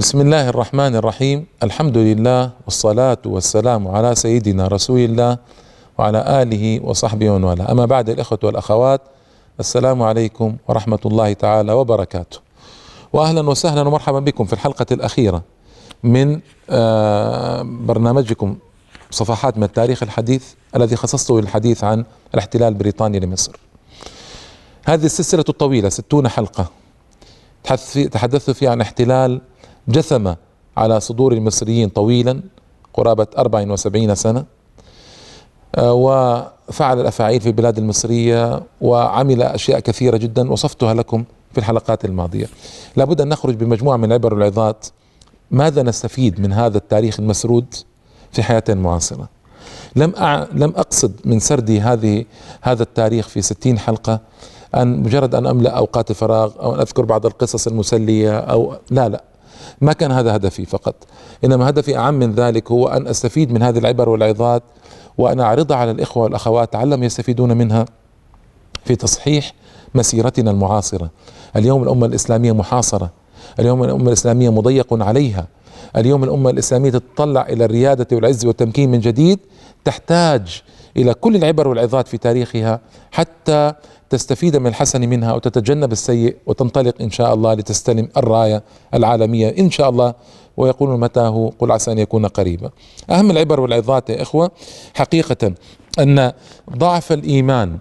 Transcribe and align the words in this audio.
بسم 0.00 0.20
الله 0.20 0.48
الرحمن 0.48 0.96
الرحيم. 0.96 1.46
الحمد 1.62 1.96
لله 1.98 2.50
والصلاة 2.64 3.22
والسلام 3.26 3.88
على 3.88 4.14
سيدنا 4.14 4.68
رسول 4.68 5.00
الله 5.00 5.38
وعلى 6.00 6.42
آله 6.42 6.80
وصحبه 6.84 7.30
ومن 7.30 7.44
والاه. 7.44 7.72
أما 7.72 7.84
بعد 7.86 8.10
الإخوة 8.10 8.38
والأخوات 8.42 9.00
السلام 9.60 10.02
عليكم 10.02 10.56
ورحمة 10.68 10.98
الله 11.06 11.32
تعالى 11.32 11.72
وبركاته. 11.72 12.38
وأهلا 13.12 13.48
وسهلا 13.48 13.80
ومرحبا 13.88 14.18
بكم 14.18 14.44
في 14.44 14.52
الحلقة 14.52 14.86
الأخيرة 14.92 15.42
من 16.02 16.40
آه، 16.70 17.62
برنامجكم 17.62 18.56
صفحات 19.10 19.56
من 19.56 19.62
التاريخ 19.64 20.02
الحديث 20.02 20.44
الذي 20.76 20.96
خصصته 20.96 21.40
للحديث 21.40 21.84
عن 21.84 22.04
الاحتلال 22.34 22.68
البريطاني 22.68 23.20
لمصر. 23.20 23.52
هذه 24.84 25.04
السلسلة 25.04 25.44
الطويلة 25.48 25.88
ستون 25.88 26.28
حلقة 26.28 26.66
تحدثت 28.12 28.50
فيها 28.50 28.70
عن 28.70 28.80
احتلال 28.80 29.40
جثم 29.88 30.32
على 30.76 31.00
صدور 31.00 31.32
المصريين 31.32 31.88
طويلا 31.88 32.42
قرابة 32.94 33.26
74 33.38 34.14
سنة. 34.14 34.59
وفعل 35.78 37.00
الأفاعيل 37.00 37.40
في 37.40 37.46
البلاد 37.46 37.78
المصرية 37.78 38.62
وعمل 38.80 39.42
أشياء 39.42 39.80
كثيرة 39.80 40.16
جدا 40.16 40.52
وصفتها 40.52 40.94
لكم 40.94 41.24
في 41.52 41.58
الحلقات 41.58 42.04
الماضية. 42.04 42.46
لابد 42.96 43.20
أن 43.20 43.28
نخرج 43.28 43.54
بمجموعة 43.54 43.96
من 43.96 44.04
العبر 44.04 44.34
والعظات 44.34 44.86
ماذا 45.50 45.82
نستفيد 45.82 46.40
من 46.40 46.52
هذا 46.52 46.78
التاريخ 46.78 47.20
المسرود 47.20 47.74
في 48.32 48.42
حياتنا 48.42 48.76
المعاصرة 48.76 49.28
لم 49.96 50.14
أع... 50.18 50.46
لم 50.52 50.72
أقصد 50.76 51.12
من 51.24 51.40
سردي 51.40 51.80
هذه 51.80 52.24
هذا 52.62 52.82
التاريخ 52.82 53.28
في 53.28 53.42
ستين 53.42 53.78
حلقة 53.78 54.20
أن 54.74 55.02
مجرد 55.02 55.34
أن 55.34 55.46
أملأ 55.46 55.70
أوقات 55.70 56.10
الفراغ 56.10 56.52
أو 56.60 56.74
أن 56.74 56.80
أذكر 56.80 57.04
بعض 57.04 57.26
القصص 57.26 57.66
المسلية 57.66 58.38
أو 58.38 58.74
لا 58.90 59.08
لا 59.08 59.24
ما 59.80 59.92
كان 59.92 60.12
هذا 60.12 60.36
هدفي 60.36 60.64
فقط. 60.66 60.94
إنما 61.44 61.68
هدفي 61.68 61.96
أعم 61.96 62.14
من 62.14 62.32
ذلك 62.34 62.70
هو 62.70 62.88
أن 62.88 63.06
أستفيد 63.06 63.52
من 63.52 63.62
هذه 63.62 63.78
العبر 63.78 64.08
والعظات 64.08 64.62
وان 65.20 65.40
اعرضها 65.40 65.76
على 65.76 65.90
الإخوة 65.90 66.22
والأخوات 66.22 66.74
لعلهم 66.74 67.02
يستفيدون 67.02 67.56
منها 67.56 67.84
في 68.84 68.96
تصحيح 68.96 69.52
مسيرتنا 69.94 70.50
المعاصرة. 70.50 71.10
اليوم 71.56 71.82
الأمة 71.82 72.06
الإسلامية 72.06 72.52
محاصرة. 72.52 73.10
اليوم 73.58 73.84
الأمة 73.84 74.08
الإسلامية 74.08 74.50
مضيق 74.50 75.02
عليها. 75.02 75.46
اليوم 75.96 76.24
الأمة 76.24 76.50
الإسلامية 76.50 76.90
تتطلع 76.90 77.42
إلى 77.42 77.64
الريادة 77.64 78.06
والعز 78.12 78.46
والتمكين 78.46 78.90
من 78.90 79.00
جديد. 79.00 79.38
تحتاج 79.84 80.62
إلى 80.96 81.14
كل 81.14 81.36
العبر 81.36 81.68
والعظات 81.68 82.08
في 82.08 82.18
تاريخها 82.18 82.80
حتى 83.10 83.72
تستفيد 84.10 84.56
من 84.56 84.66
الحسن 84.66 85.00
منها 85.08 85.32
وتتجنب 85.34 85.92
السيء 85.92 86.36
وتنطلق 86.46 86.94
إن 87.00 87.10
شاء 87.10 87.34
الله 87.34 87.54
لتستلم 87.54 88.08
الراية 88.16 88.62
العالمية. 88.94 89.58
إن 89.58 89.70
شاء 89.70 89.90
الله 89.90 90.14
ويقول 90.60 91.00
متى 91.00 91.20
هو 91.20 91.48
قل 91.58 91.72
عسى 91.72 91.92
أن 91.92 91.98
يكون 91.98 92.26
قريبا. 92.26 92.70
أهم 93.10 93.30
العبر 93.30 93.60
والعظات 93.60 94.10
يا 94.10 94.22
إخوة 94.22 94.50
حقيقة 94.94 95.52
أن 95.98 96.32
ضعف 96.76 97.12
الإيمان 97.12 97.78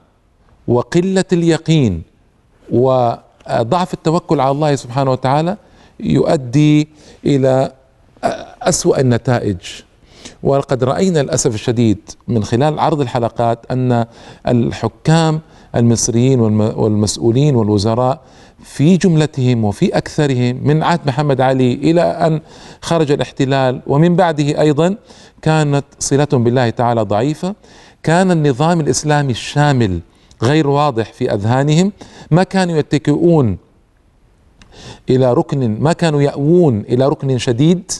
وقلة 0.67 1.25
اليقين 1.33 2.03
وضعف 2.71 3.93
التوكل 3.93 4.39
على 4.39 4.51
الله 4.51 4.75
سبحانه 4.75 5.11
وتعالى 5.11 5.57
يؤدي 5.99 6.87
إلى 7.25 7.71
أسوأ 8.61 8.99
النتائج 8.99 9.57
ولقد 10.43 10.83
رأينا 10.83 11.19
للأسف 11.19 11.53
الشديد 11.55 11.97
من 12.27 12.43
خلال 12.43 12.79
عرض 12.79 13.01
الحلقات 13.01 13.59
أن 13.71 14.05
الحكام 14.47 15.41
المصريين 15.75 16.39
والمسؤولين 16.39 17.55
والوزراء 17.55 18.21
في 18.63 18.97
جملتهم 18.97 19.65
وفي 19.65 19.97
أكثرهم 19.97 20.59
من 20.63 20.83
عهد 20.83 20.99
محمد 21.05 21.41
علي 21.41 21.73
إلى 21.73 22.01
أن 22.01 22.41
خرج 22.81 23.11
الاحتلال 23.11 23.81
ومن 23.87 24.15
بعده 24.15 24.61
أيضا 24.61 24.95
كانت 25.41 25.85
صلتهم 25.99 26.43
بالله 26.43 26.69
تعالى 26.69 27.01
ضعيفة. 27.01 27.55
كان 28.03 28.31
النظام 28.31 28.79
الإسلامي 28.79 29.31
الشامل 29.31 29.99
غير 30.43 30.67
واضح 30.67 31.13
في 31.13 31.33
أذهانهم. 31.33 31.91
ما 32.31 32.43
كانوا 32.43 32.77
يتكئون 32.77 33.57
إلى 35.09 35.33
ركن 35.33 35.79
ما 35.79 35.93
كانوا 35.93 36.21
يأوون 36.21 36.79
إلى 36.79 37.07
ركن 37.07 37.37
شديد. 37.37 37.91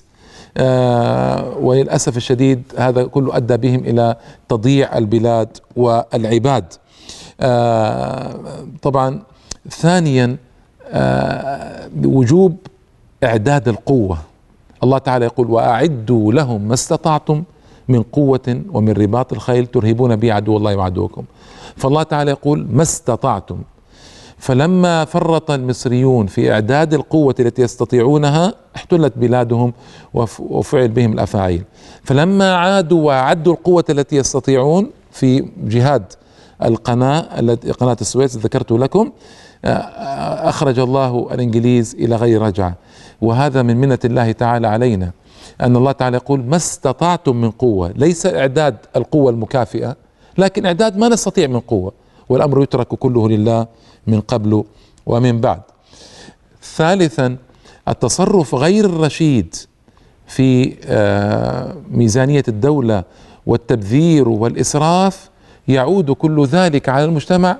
آه 0.58 1.58
وللأسف 1.58 2.18
الشديد 2.18 2.64
هذا 2.78 3.04
كله 3.04 3.38
أدى 3.38 3.58
بهم 3.58 3.80
إلى 3.80 4.16
تضييع 4.50 4.98
البلاد 4.98 5.58
والعباد. 5.76 6.74
آه 7.40 8.40
طبعا 8.82 9.22
ثانيا 9.70 10.38
آه 10.92 11.90
وجوب 12.06 12.58
إعداد 13.24 13.68
القوة. 13.68 14.18
الله 14.84 14.98
تعالى 14.98 15.26
يقول 15.26 15.52
وأعدوا 15.52 16.34
لهم 16.34 16.62
ما 16.62 16.74
استطعتم 16.74 17.44
من 17.88 18.04
قوة 18.04 18.62
ومن 18.74 18.92
رباط 18.92 19.34
الخيل 19.34 19.66
ترهبون 19.66 20.16
به 20.16 20.34
عدو 20.34 20.58
الله 20.58 20.76
وعدوكم. 20.76 21.24
فالله 21.76 22.04
تعالى 22.04 22.32
يقول 22.32 22.68
ما 22.72 22.82
استطعتم. 22.82 23.58
فلما 24.38 25.06
فرط 25.06 25.52
المصريون 25.52 26.28
في 26.28 26.52
إعداد 26.52 26.94
القوة 26.94 27.36
التي 27.40 27.62
يستطيعونها 27.62 28.54
احتلت 28.76 29.14
بلادهم 29.18 29.74
وفعل 30.40 30.88
بهم 30.88 31.14
الأفاعيل. 31.14 31.64
فلما 32.04 32.56
عادوا 32.56 33.08
وأعدوا 33.08 33.54
القوة 33.54 33.86
التي 33.90 34.16
يستطيعون 34.16 34.90
في 35.12 35.50
جهاد 35.64 36.04
القناة 36.64 37.40
التي 37.40 37.72
قناة 37.72 37.98
السويس 38.02 38.38
ذكرت 38.38 38.72
لكم 38.72 39.12
أخرج 39.66 40.80
الله 40.80 41.28
الإنجليز 41.32 41.96
إلى 41.96 42.16
غير 42.16 42.42
رجعة. 42.42 42.76
وهذا 43.22 43.62
من 43.62 43.78
منة 43.78 44.00
الله 44.06 44.32
تعالى 44.32 44.68
علينا. 44.68 45.12
أن 45.62 45.76
الله 45.76 45.92
تعالى 45.92 46.18
يقول 46.18 46.44
ما 46.44 46.56
استطعتم 46.56 47.36
من 47.36 47.52
قوة. 47.52 47.94
ليس 47.96 48.26
إعداد 48.26 48.78
القوة 48.96 49.32
المكافئة 49.32 49.96
لكن 50.38 50.66
إعداد 50.66 50.98
ما 50.98 51.08
نستطيع 51.08 51.48
من 51.48 51.60
قوة. 51.60 51.92
والأمر 52.30 52.64
يترك 52.64 52.88
كله 52.88 53.30
لله 53.30 53.68
من 54.08 54.22
قبل 54.22 54.64
ومن 55.06 55.42
بعد. 55.42 55.62
ثالثا 56.76 57.38
التصرف 57.88 58.56
غير 58.56 58.86
الرشيد 58.86 59.56
في 60.28 60.76
ميزانية 61.92 62.44
الدولة 62.48 63.04
والتبذير 63.46 64.30
والإسراف 64.30 65.30
يعود 65.68 66.12
كل 66.12 66.46
ذلك 66.46 66.90
على 66.90 67.06
المجتمع 67.06 67.58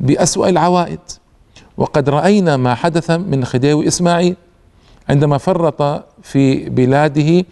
بأسوأ 0.00 0.48
العوائد. 0.48 0.98
وقد 1.78 2.08
رأينا 2.08 2.56
ما 2.56 2.74
حدث 2.74 3.10
من 3.10 3.44
خديوي 3.44 3.88
إسماعيل 3.88 4.36
عندما 5.08 5.38
فرط 5.38 6.04
في 6.22 6.68
بلاده 6.68 7.44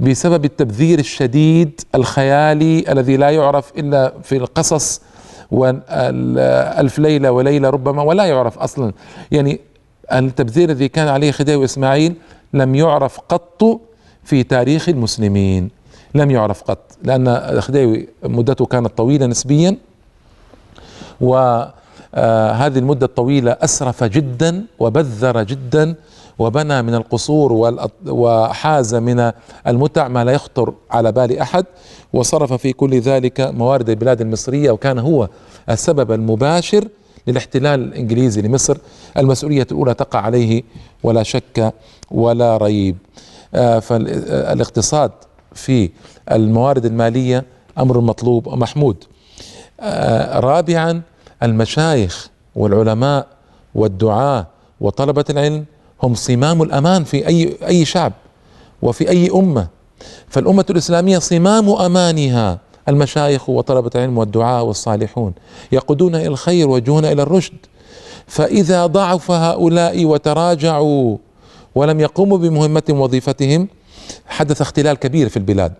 بسبب 0.00 0.44
التبذير 0.44 0.98
الشديد 0.98 1.80
الخيالي 1.94 2.92
الذي 2.92 3.16
لا 3.16 3.30
يعرف 3.30 3.72
إلا 3.78 4.12
في 4.22 4.36
القصص 4.36 5.00
والألف 5.50 6.98
ليلة 6.98 7.30
وليلة 7.30 7.70
ربما 7.70 8.02
ولا 8.02 8.24
يعرف 8.24 8.58
أصلا. 8.58 8.92
يعني 9.30 9.60
التبذير 10.12 10.70
الذي 10.70 10.88
كان 10.88 11.08
عليه 11.08 11.30
خديوي 11.30 11.64
إسماعيل 11.64 12.14
لم 12.54 12.74
يعرف 12.74 13.20
قط 13.28 13.80
في 14.24 14.42
تاريخ 14.42 14.88
المسلمين 14.88 15.70
لم 16.14 16.30
يعرف 16.30 16.62
قط 16.62 16.78
لأن 17.02 17.28
الخديوي 17.28 18.08
مدته 18.22 18.66
كانت 18.66 18.98
طويلة 18.98 19.26
نسبيا. 19.26 19.76
وهذه 22.16 22.78
المدة 22.78 23.06
الطويلة 23.06 23.52
أسرف 23.60 24.04
جدا 24.04 24.64
وبذر 24.78 25.42
جدا 25.42 25.94
وبنى 26.38 26.82
من 26.82 26.94
القصور 26.94 27.52
وحاز 28.06 28.94
من 28.94 29.32
المتع 29.66 30.08
ما 30.08 30.24
لا 30.24 30.32
يخطر 30.32 30.74
على 30.90 31.12
بال 31.12 31.38
أحد 31.38 31.64
وصرف 32.12 32.52
في 32.52 32.72
كل 32.72 33.00
ذلك 33.00 33.40
موارد 33.40 33.90
البلاد 33.90 34.20
المصرية 34.20 34.70
وكان 34.70 34.98
هو 34.98 35.28
السبب 35.70 36.12
المباشر 36.12 36.88
للاحتلال 37.26 37.80
الإنجليزي 37.80 38.42
لمصر. 38.42 38.76
المسؤولية 39.18 39.66
الأولى 39.70 39.94
تقع 39.94 40.20
عليه 40.20 40.62
ولا 41.02 41.22
شك 41.22 41.72
ولا 42.10 42.56
ريب. 42.56 42.96
فالاقتصاد 43.80 45.10
في 45.54 45.90
الموارد 46.32 46.84
المالية 46.84 47.44
أمر 47.78 48.00
مطلوب 48.00 48.46
ومحمود. 48.46 48.96
آه 49.80 50.40
رابعا 50.40 51.02
المشايخ 51.42 52.28
والعلماء 52.56 53.26
والدعاة 53.74 54.46
وطلبة 54.80 55.24
العلم 55.30 55.64
هم 56.02 56.14
صمام 56.14 56.62
الأمان 56.62 57.04
في 57.04 57.26
أي 57.26 57.56
أي 57.66 57.84
شعب 57.84 58.12
وفي 58.82 59.08
أي 59.08 59.30
أمة. 59.34 59.68
فالأمة 60.28 60.64
الإسلامية 60.70 61.18
صمام 61.18 61.70
أمانها. 61.70 62.58
المشايخ 62.88 63.48
وطلبة 63.48 63.90
العلم 63.94 64.18
والدعاء 64.18 64.64
والصالحون 64.64 65.32
يقودون 65.72 66.14
إلى 66.14 66.26
الخير 66.26 66.68
ويوجهون 66.68 67.04
إلى 67.04 67.22
الرشد. 67.22 67.54
فإذا 68.26 68.86
ضعف 68.86 69.30
هؤلاء 69.30 70.04
وتراجعوا 70.04 71.16
ولم 71.74 72.00
يقوموا 72.00 72.38
بمهمتهم 72.38 73.00
وظيفتهم 73.00 73.68
حدث 74.26 74.60
اختلال 74.60 74.96
كبير 74.96 75.28
في 75.28 75.36
البلاد. 75.36 75.74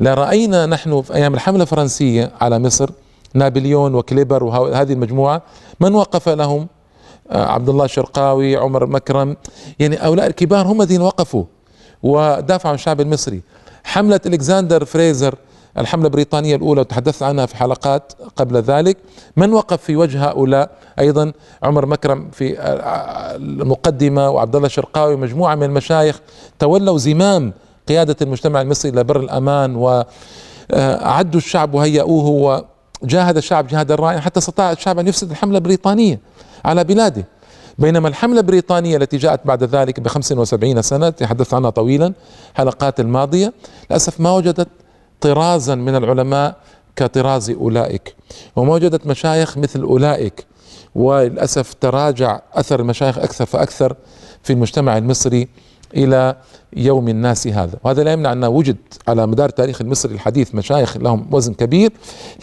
لرأينا 0.00 0.66
نحن 0.66 1.02
في 1.02 1.14
أيام 1.14 1.34
الحملة 1.34 1.62
الفرنسية 1.62 2.30
على 2.40 2.58
مصر 2.58 2.90
نابليون 3.34 3.94
وكليبر 3.94 4.44
وهذه 4.44 4.92
المجموعة 4.92 5.42
من 5.80 5.94
وقف 5.94 6.28
لهم؟ 6.28 6.66
آه، 7.30 7.46
عبد 7.46 7.68
الله 7.68 7.84
الشرقاوي 7.84 8.56
عمر 8.56 8.86
مكرم. 8.86 9.36
يعني 9.78 9.96
هؤلاء 9.96 10.26
الكبار 10.26 10.66
هم 10.66 10.82
الذين 10.82 11.00
وقفوا 11.00 11.44
ودافعوا 12.02 12.68
عن 12.70 12.74
الشعب 12.74 13.00
المصري. 13.00 13.40
حملة 13.84 14.20
ألكسندر 14.26 14.84
فريزر 14.84 15.34
الحملة 15.78 16.06
البريطانية 16.06 16.56
الأولى 16.56 16.80
وتحدثت 16.80 17.22
عنها 17.22 17.46
في 17.46 17.56
حلقات 17.56 18.12
قبل 18.36 18.56
ذلك. 18.56 18.96
من 19.36 19.52
وقف 19.52 19.82
في 19.82 19.96
وجه 19.96 20.28
هؤلاء؟ 20.28 20.70
أيضا 20.98 21.32
عمر 21.62 21.86
مكرم 21.86 22.30
في 22.32 22.56
المقدمة 23.36 24.30
وعبد 24.30 24.56
الله 24.56 24.66
الشرقاوي 24.66 25.14
ومجموعة 25.14 25.54
من 25.54 25.62
المشايخ 25.62 26.20
تولوا 26.58 26.98
زمام 26.98 27.52
قيادة 27.88 28.16
المجتمع 28.22 28.60
المصري 28.60 28.90
إلى 28.90 29.04
بر 29.04 29.20
الأمان 29.20 29.76
وأعدوا 29.76 31.40
الشعب 31.40 31.74
وهيئوه 31.74 32.64
وجاهد 33.02 33.36
الشعب 33.36 33.66
جهادا 33.66 33.94
رائعا 33.94 34.20
حتى 34.20 34.38
استطاع 34.38 34.72
الشعب 34.72 34.98
أن 34.98 35.08
يفسد 35.08 35.30
الحملة 35.30 35.58
البريطانية 35.58 36.20
على 36.64 36.84
بلاده. 36.84 37.24
بينما 37.78 38.08
الحملة 38.08 38.40
البريطانية 38.40 38.96
التي 38.96 39.16
جاءت 39.16 39.46
بعد 39.46 39.64
ذلك 39.64 40.00
ب 40.00 40.08
75 40.08 40.82
سنة 40.82 41.10
تحدثت 41.10 41.54
عنها 41.54 41.70
طويلا 41.70 42.12
حلقات 42.54 43.00
الماضية 43.00 43.52
للأسف 43.90 44.20
ما 44.20 44.32
وجدت 44.32 44.68
طرازا 45.20 45.74
من 45.74 45.96
العلماء 45.96 46.56
كطراز 46.96 47.50
أولئك. 47.50 48.14
وما 48.56 48.72
وجدت 48.74 49.06
مشايخ 49.06 49.58
مثل 49.58 49.82
أولئك. 49.82 50.46
وللأسف 50.94 51.74
تراجع 51.74 52.40
أثر 52.54 52.80
المشايخ 52.80 53.18
أكثر 53.18 53.46
فأكثر 53.46 53.96
في 54.42 54.52
المجتمع 54.52 54.98
المصري 54.98 55.48
إلى 55.96 56.36
يوم 56.76 57.08
الناس 57.08 57.46
هذا. 57.46 57.78
وهذا 57.84 58.02
لا 58.02 58.12
يمنع 58.12 58.32
أن 58.32 58.44
وجد 58.44 58.76
على 59.08 59.26
مدار 59.26 59.48
التاريخ 59.48 59.80
المصري 59.80 60.14
الحديث 60.14 60.54
مشايخ 60.54 60.96
لهم 60.96 61.26
وزن 61.30 61.54
كبير 61.54 61.92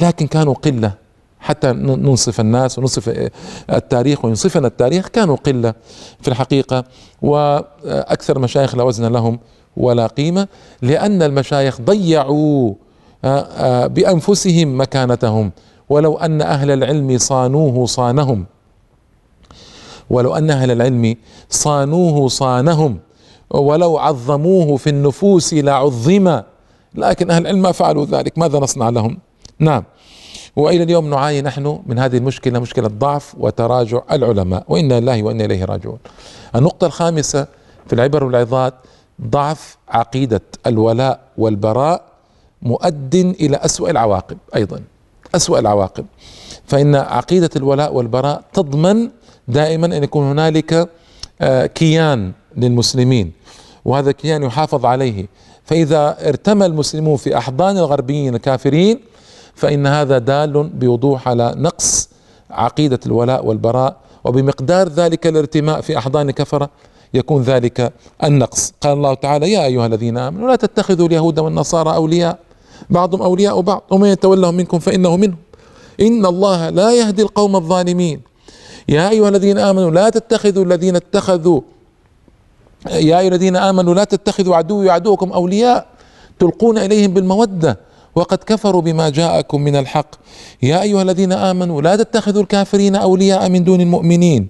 لكن 0.01 0.27
كانوا 0.27 0.53
قلة. 0.53 0.93
حتى 1.39 1.71
ننصف 1.71 2.39
الناس 2.39 2.79
وننصف 2.79 3.29
التاريخ 3.69 4.25
وينصفنا 4.25 4.67
التاريخ 4.67 5.07
كانوا 5.07 5.35
قلة 5.35 5.73
في 6.21 6.27
الحقيقة. 6.27 6.83
وأكثر 7.21 8.39
مشايخ 8.39 8.75
لا 8.75 8.83
وزن 8.83 9.05
لهم 9.05 9.39
ولا 9.77 10.07
قيمة 10.07 10.47
لأن 10.81 11.23
المشايخ 11.23 11.81
ضيعوا 11.81 12.73
آه، 13.25 13.39
آه، 13.39 13.87
بأنفسهم 13.87 14.81
مكانتهم. 14.81 15.51
ولو 15.89 16.17
أن 16.17 16.41
أهل 16.41 16.71
العلم 16.71 17.17
صانوه 17.17 17.85
صانهم. 17.85 18.45
ولو 20.09 20.35
أن 20.35 20.51
أهل 20.51 20.71
العلم 20.71 21.15
صانوه 21.49 22.27
صانهم. 22.27 22.99
ولو 23.49 23.97
عظموه 23.97 24.77
في 24.77 24.89
النفوس 24.89 25.53
لعظم. 25.53 26.41
لكن 26.95 27.31
أهل 27.31 27.41
العلم 27.41 27.61
ما 27.61 27.71
فعلوا 27.71 28.05
ذلك. 28.05 28.37
ماذا 28.37 28.59
نصنع 28.59 28.89
لهم؟ 28.89 29.17
نعم. 29.59 29.83
وإلى 30.55 30.83
اليوم 30.83 31.09
نعاني 31.09 31.41
نحن 31.41 31.79
من 31.85 31.99
هذه 31.99 32.17
المشكلة 32.17 32.59
مشكلة 32.59 32.87
ضعف 32.87 33.35
وتراجع 33.39 34.01
العلماء. 34.11 34.63
وإنا 34.67 34.99
لله 34.99 35.23
وإنا 35.23 35.45
إليه 35.45 35.65
راجعون. 35.65 35.97
النقطة 36.55 36.87
الخامسة 36.87 37.47
في 37.87 37.93
العبر 37.93 38.23
والعظات 38.23 38.73
ضعف 39.21 39.77
عقيدة 39.89 40.41
الولاء 40.67 41.19
والبراء 41.37 42.03
مؤد 42.61 43.15
إلى 43.15 43.57
اسوء 43.57 43.89
العواقب 43.89 44.37
أيضا. 44.55 44.81
اسوء 45.35 45.59
العواقب. 45.59 46.05
فإن 46.67 46.95
عقيدة 46.95 47.49
الولاء 47.55 47.93
والبراء 47.93 48.43
تضمن 48.53 49.09
دائما 49.47 49.85
أن 49.97 50.03
يكون 50.03 50.25
هنالك 50.25 50.89
آه، 51.41 51.65
كيان 51.65 52.31
للمسلمين 52.59 53.31
وهذا 53.85 54.09
الكيان 54.09 54.43
يحافظ 54.43 54.85
عليه. 54.85 55.27
فإذا 55.65 56.29
ارتمى 56.29 56.65
المسلمون 56.65 57.17
في 57.17 57.37
أحضان 57.37 57.77
الغربيين 57.77 58.35
الكافرين 58.35 58.99
فإن 59.55 59.87
هذا 59.87 60.17
دال 60.17 60.69
بوضوح 60.69 61.27
على 61.27 61.53
نقص 61.57 62.09
عقيدة 62.51 62.99
الولاء 63.05 63.45
والبراء 63.45 63.97
وبمقدار 64.23 64.89
ذلك 64.89 65.27
الارتماء 65.27 65.81
في 65.81 65.97
أحضان 65.97 66.31
كفرة 66.31 66.69
يكون 67.13 67.41
ذلك 67.41 67.93
النقص. 68.23 68.73
قال 68.81 68.93
الله 68.93 69.13
تعالى 69.13 69.51
يا 69.51 69.65
أيها 69.65 69.85
الذين 69.85 70.17
آمنوا 70.17 70.47
لا 70.47 70.55
تتخذوا 70.55 71.07
اليهود 71.07 71.39
والنصارى 71.39 71.95
أولياء. 71.95 72.39
بعضهم 72.89 73.21
أولياء 73.21 73.61
بعض. 73.61 73.83
ومن 73.89 74.09
يتولهم 74.09 74.55
منكم 74.55 74.79
فإنه 74.79 75.17
منهم. 75.17 75.37
إن 76.01 76.25
الله 76.25 76.69
لا 76.69 76.93
يهدي 76.93 77.21
القوم 77.21 77.55
الظالمين. 77.55 78.21
يا 78.89 79.09
أيها 79.09 79.29
الذين 79.29 79.57
آمنوا 79.57 79.91
لا 79.91 80.09
تتخذوا 80.09 80.65
الذين 80.65 80.95
اتخذوا 80.95 81.61
يا 82.87 83.19
أيها 83.19 83.27
الذين 83.27 83.55
آمنوا 83.55 83.93
لا 83.93 84.03
تتخذوا 84.03 84.55
عدوي 84.55 84.87
وعدوكم 84.87 85.31
أولياء 85.31 85.87
تلقون 86.39 86.77
إليهم 86.77 87.13
بالمودة 87.13 87.79
وقد 88.15 88.37
كفروا 88.37 88.81
بما 88.81 89.09
جاءكم 89.09 89.61
من 89.61 89.75
الحق. 89.75 90.15
يا 90.63 90.81
أيها 90.81 91.01
الذين 91.01 91.31
آمنوا 91.31 91.81
لا 91.81 91.95
تتخذوا 91.95 92.41
الكافرين 92.41 92.95
أولياء 92.95 93.49
من 93.49 93.63
دون 93.63 93.81
المؤمنين. 93.81 94.47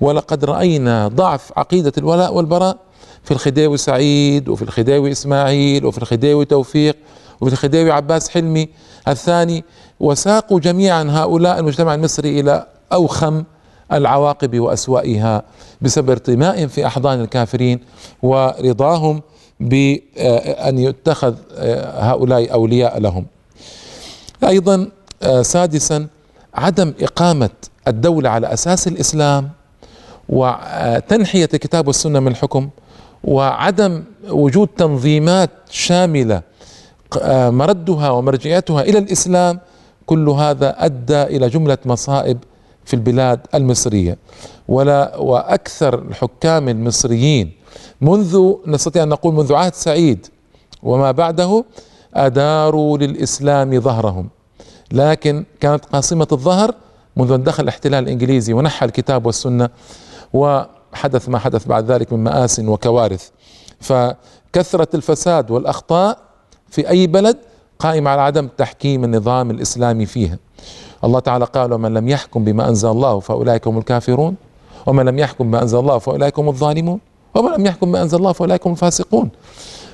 ولقد 0.00 0.44
رأينا 0.44 1.08
ضعف 1.08 1.52
عقيدة 1.56 1.92
الولاء 1.98 2.34
والبراء 2.34 2.76
في 3.24 3.30
الخديوي 3.30 3.76
سعيد 3.76 4.48
وفي 4.48 4.62
الخديوي 4.62 5.12
إسماعيل 5.12 5.86
وفي 5.86 5.98
الخديوي 5.98 6.44
توفيق 6.44 6.96
وفي 7.40 7.52
الخديوي 7.52 7.90
عباس 7.90 8.28
حلمي 8.28 8.68
الثاني. 9.08 9.64
وساقوا 10.00 10.60
جميعا 10.60 11.06
هؤلاء 11.10 11.58
المجتمع 11.58 11.94
المصري 11.94 12.40
إلى 12.40 12.66
أوخم 12.92 13.44
العواقب 13.92 14.60
واسوائها 14.60 15.42
بسبب 15.80 16.10
ارتمائهم 16.10 16.68
في 16.68 16.86
أحضان 16.86 17.20
الكافرين 17.20 17.80
ورضاهم 18.22 19.22
بأن 19.60 20.78
يتخذ 20.78 21.34
آه، 21.56 22.00
هؤلاء 22.00 22.52
أولياء 22.52 23.00
لهم. 23.00 23.26
أيضا 24.44 24.88
آه، 25.22 25.42
سادسا 25.42 26.06
عدم 26.54 26.94
إقامة 27.00 27.50
الدولة 27.88 28.30
على 28.30 28.52
أساس 28.52 28.88
الإسلام 28.88 29.50
وتنحية 30.28 31.48
الكتاب 31.54 31.86
والسنة 31.86 32.20
من 32.20 32.28
الحكم 32.28 32.68
وعدم 33.24 34.04
وجود 34.28 34.68
تنظيمات 34.68 35.50
شاملة 35.70 36.42
آه، 37.22 37.50
مردها 37.50 38.10
ومرجعيتها 38.10 38.82
إلى 38.82 38.98
الإسلام 38.98 39.60
كل 40.06 40.28
هذا 40.28 40.84
أدى 40.84 41.22
إلى 41.22 41.48
جملة 41.48 41.78
مصائب 41.84 42.38
في 42.84 42.94
البلاد 42.94 43.40
المصرية. 43.54 44.18
ولا 44.68 45.16
وأكثر 45.16 45.98
الحكام 45.98 46.68
المصريين 46.68 47.52
منذ 48.00 48.54
نستطيع 48.66 49.02
أن 49.02 49.08
نقول 49.08 49.34
منذ 49.34 49.54
عهد 49.54 49.74
سعيد 49.74 50.26
وما 50.82 51.10
بعده 51.10 51.64
أداروا 52.14 52.98
للإسلام 52.98 53.80
ظهرهم. 53.80 54.28
لكن 54.92 55.44
كانت 55.60 55.84
قاصمة 55.84 56.28
الظهر 56.32 56.74
منذ 57.16 57.32
أن 57.32 57.42
دخل 57.42 57.62
الاحتلال 57.62 58.04
الإنجليزي 58.04 58.52
ونحى 58.52 58.86
الكتاب 58.86 59.26
والسنة 59.26 59.68
وحدث 60.32 61.28
ما 61.28 61.38
حدث 61.38 61.66
بعد 61.66 61.90
ذلك 61.90 62.12
من 62.12 62.24
مآس 62.24 62.60
وكوارث. 62.60 63.28
فكثرة 63.80 64.88
الفساد 64.94 65.50
والأخطاء 65.50 66.18
في 66.70 66.88
أي 66.88 67.06
بلد 67.06 67.36
قائمة 67.78 68.10
على 68.10 68.20
عدم 68.20 68.48
تحكيم 68.58 69.04
النظام 69.04 69.50
الإسلامي 69.50 70.06
فيها. 70.06 70.38
الله 71.04 71.20
تعالى 71.20 71.44
قال 71.44 71.72
ومن 71.72 71.94
لم 71.94 72.08
يحكم 72.08 72.44
بما 72.44 72.68
أنزل 72.68 72.88
الله 72.88 73.20
فأولئك 73.20 73.66
هم 73.66 73.78
الكافرون 73.78 74.34
ومن 74.86 75.04
لم 75.04 75.18
يحكم 75.18 75.44
بما 75.44 75.62
أنزل 75.62 75.78
الله 75.78 75.98
فأولئك 75.98 76.38
هم 76.38 76.48
الظالمون 76.48 77.00
ومن 77.34 77.52
لم 77.52 77.66
يحكم 77.66 77.86
بما 77.86 78.02
أنزل 78.02 78.18
الله 78.18 78.32
فأولئك 78.32 78.66
هم 78.66 78.72
الفاسقون. 78.72 79.30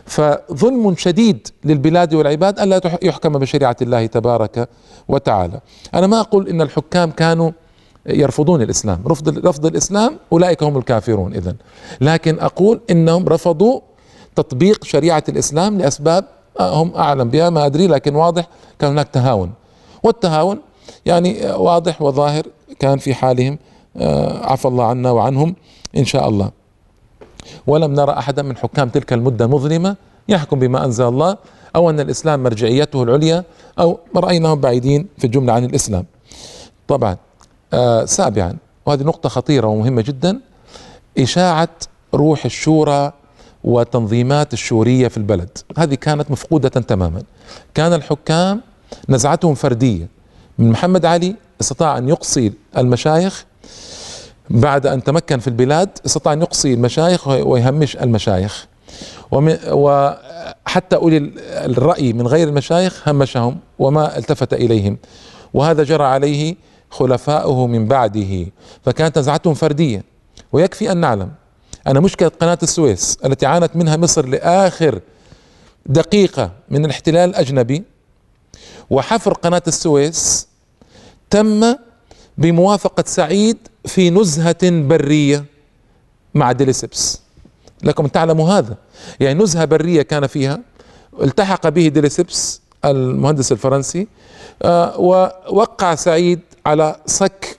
فظلم 0.07 0.95
شديد 0.97 1.49
للبلاد 1.65 2.15
والعباد 2.15 2.61
الا 2.61 2.99
يحكم 3.03 3.33
بشريعة 3.33 3.77
الله 3.83 4.07
تبارك 4.07 4.69
وتعالى. 5.09 5.61
أنا 5.95 6.07
ما 6.07 6.21
أقول 6.21 6.49
إن 6.49 6.61
الحكام 6.63 7.11
كانوا 7.11 7.51
يرفضون 8.07 8.63
الإسلام. 8.63 9.03
رفض 9.07 9.47
رفض 9.47 9.67
الإسلام 9.67 10.19
أولئك 10.33 10.63
هم 10.63 10.79
الكافرون 10.79 11.35
اذا 11.35 11.55
لكن 12.01 12.39
أقول 12.41 12.81
إنهم 12.91 13.29
رفضوا 13.29 13.81
تطبيق 14.37 14.85
شريعة 14.85 15.25
الإسلام 15.29 15.79
لأسباب 15.79 16.25
هم 16.61 16.93
أعلم 16.97 17.29
بها 17.29 17.51
ما 17.51 17.67
أدري 17.67 17.87
لكن 17.87 18.15
واضح 18.15 18.49
كان 18.79 18.91
هناك 18.91 19.09
تهاون. 19.09 19.53
والتهاون 20.03 20.59
يعني 21.07 21.47
واضح 21.51 22.03
وظاهر 22.03 22.43
كان 22.79 22.99
في 22.99 23.15
حالهم 23.15 23.59
آه، 23.97 24.47
عفى 24.53 24.69
الله 24.69 24.85
عنا 24.85 25.11
وعنهم 25.11 25.55
إن 25.97 26.05
شاء 26.05 26.29
الله 26.29 26.51
ولم 27.67 27.95
نرى 27.95 28.13
أحدا 28.13 28.43
من 28.43 28.57
حكام 28.57 28.89
تلك 28.89 29.13
المدة 29.13 29.45
المظلمه 29.45 29.97
يحكم 30.29 30.59
بما 30.59 30.85
أنزل 30.85 31.05
الله 31.05 31.37
أو 31.77 31.91
أن 31.91 32.01
الإسلام 32.01 32.43
مرجعيته 32.43 33.03
العليا 33.03 33.45
أو 33.79 33.99
رايناهم 34.17 34.61
بعيدين 34.61 35.07
في 35.19 35.25
الجملة 35.25 35.53
عن 35.53 35.65
الإسلام. 35.65 36.05
طبعا 36.89 37.17
آه 37.73 38.05
سابعا 38.05 38.57
وهذه 38.87 39.03
نقطة 39.03 39.29
خطيرة 39.29 39.67
ومهمة 39.67 40.03
جدا 40.03 40.41
إشاعة 41.19 41.69
روح 42.15 42.45
الشورى 42.45 43.13
وتنظيمات 43.65 44.53
الشورية 44.53 45.09
في 45.09 45.17
البلد، 45.17 45.59
هذه 45.79 45.95
كانت 45.95 46.31
مفقودة 46.31 46.69
تماما. 46.69 47.23
كان 47.75 47.93
الحكام 47.93 48.61
نزعتهم 49.09 49.55
فردية 49.55 50.09
من 50.59 50.71
محمد 50.71 51.07
علي 51.07 51.35
استطاع 51.61 51.99
أن 51.99 52.09
يقصي 52.09 52.53
المشايخ 52.77 53.45
بعد 54.51 54.87
أن 54.87 55.03
تمكن 55.05 55.39
في 55.39 55.49
البلاد 55.49 55.89
استطاع 56.07 56.33
أن 56.33 56.41
يقصي 56.41 56.75
المشايخ 56.75 57.29
ويهمش 57.29 57.97
المشايخ. 57.97 58.67
وحتى 59.33 60.97
أولي 60.97 61.33
الرأي 61.39 62.13
من 62.13 62.27
غير 62.27 62.49
المشايخ 62.49 63.09
همشهم 63.09 63.59
وما 63.79 64.19
التفت 64.19 64.53
إليهم. 64.53 64.99
وهذا 65.55 65.83
جرى 65.83 66.05
عليه 66.05 66.57
خلفاؤه 66.91 67.67
من 67.67 67.87
بعده. 67.87 68.47
فكانت 68.85 69.19
نزعتهم 69.19 69.55
فردية. 69.55 70.05
ويكفي 70.53 70.93
أن 70.93 70.97
نعلم 70.97 71.31
أن 71.89 72.03
مشكلة 72.03 72.29
قناة 72.29 72.59
السويس 72.63 73.19
التي 73.25 73.47
عانت 73.47 73.77
منها 73.77 73.97
مصر 73.97 74.27
لآخر 74.27 75.01
دقيقة 75.87 76.51
من 76.71 76.85
الاحتلال 76.85 77.31
الأجنبي 77.31 77.83
وحفر 78.91 79.33
قناة 79.33 79.63
السويس 79.67 80.47
تم 81.31 81.75
بموافقة 82.39 83.05
سعيد 83.07 83.57
في 83.85 84.11
نزهة 84.11 84.57
برية 84.63 85.45
مع 86.35 86.53
ديليسبس 86.53 87.21
كلكم 87.83 88.07
تعلموا 88.07 88.51
هذا. 88.53 88.77
يعني 89.21 89.43
نزهة 89.43 89.65
برية 89.65 90.03
كان 90.03 90.27
فيها 90.27 90.61
التحق 91.23 91.69
به 91.69 91.89
ديليسبس 91.89 92.61
المهندس 92.85 93.53
الفرنسي 93.53 94.09
آه، 94.63 95.01
ووقع 95.01 95.95
سعيد 95.95 96.41
على 96.67 96.97
صك 97.07 97.59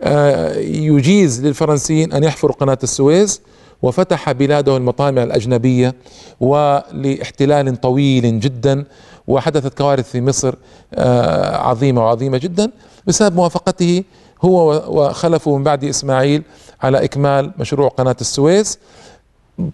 آه، 0.00 0.54
يجيز 0.58 1.46
للفرنسيين 1.46 2.12
أن 2.12 2.24
يحفروا 2.24 2.54
قناة 2.56 2.78
السويس 2.82 3.40
وفتح 3.82 4.32
بلاده 4.32 4.76
للمطامع 4.76 5.22
الأجنبية 5.22 5.94
ولإحتلال 6.40 7.80
طويل 7.80 8.40
جدا 8.40 8.84
وحدثت 9.26 9.78
كوارث 9.78 10.10
في 10.10 10.20
مصر 10.20 10.54
آه، 10.94 11.56
عظيمة 11.56 12.04
وعظيمة 12.04 12.38
جدا 12.38 12.70
بسبب 13.06 13.36
موافقته 13.36 14.04
هو 14.42 14.84
وخلفه 14.88 15.56
من 15.56 15.64
بعد 15.64 15.84
إسماعيل 15.84 16.42
على 16.82 17.04
إكمال 17.04 17.52
مشروع 17.58 17.88
قناة 17.88 18.16
السويس 18.20 18.78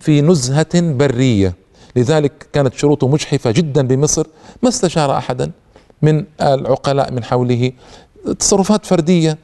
في 0.01 0.21
نزهة 0.21 0.81
برية. 0.81 1.55
لذلك 1.97 2.33
كانت 2.53 2.75
شروطه 2.75 3.09
مجحفة 3.09 3.51
جدا 3.51 3.87
بمصر 3.87 4.27
ما 4.63 4.69
استشار 4.69 5.17
احدا 5.17 5.51
من 6.03 6.25
العقلاء 6.43 7.13
من 7.13 7.25
حوله. 7.25 7.73
تصرفات 8.39 8.87
فردية 8.87 9.39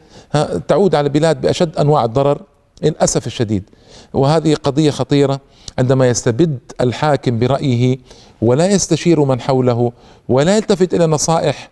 تعود 0.69 0.95
على 0.95 1.07
البلاد 1.07 1.41
بأشد 1.41 1.77
أنواع 1.77 2.05
الضرر. 2.05 2.41
للأسف 2.85 3.27
الشديد. 3.27 3.65
وهذه 4.13 4.55
قضية 4.55 4.91
خطيرة 4.91 5.41
عندما 5.79 6.09
يستبد 6.09 6.59
الحاكم 6.81 7.39
برأيه 7.39 7.99
ولا 8.43 8.67
يستشير 8.67 9.25
من 9.25 9.41
حوله 9.41 9.93
ولا 10.29 10.57
يلتفت 10.57 10.95
إلى 10.95 11.07
نصائح 11.07 11.71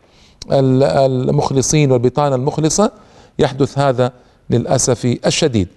المخلصين 0.52 1.92
والبطانة 1.92 2.34
المخلصة 2.34 2.92
يحدث 3.38 3.78
هذا 3.78 4.12
للأسف 4.50 5.18
الشديد. 5.26 5.68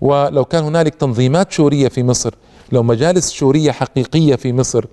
ولو 0.00 0.44
كان 0.44 0.64
هنالك 0.64 0.94
تنظيمات 0.94 1.52
شورية 1.52 1.88
في 1.88 2.02
مصر 2.02 2.34
لو 2.72 2.82
مجالس 2.82 3.30
شورية 3.32 3.70
حقيقية 3.72 4.36
في 4.36 4.52
مصر 4.52 4.84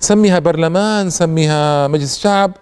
سميها 0.00 0.38
برلمان 0.38 1.10
سميها 1.10 1.88
مجلس 1.88 2.18
شعب 2.18 2.52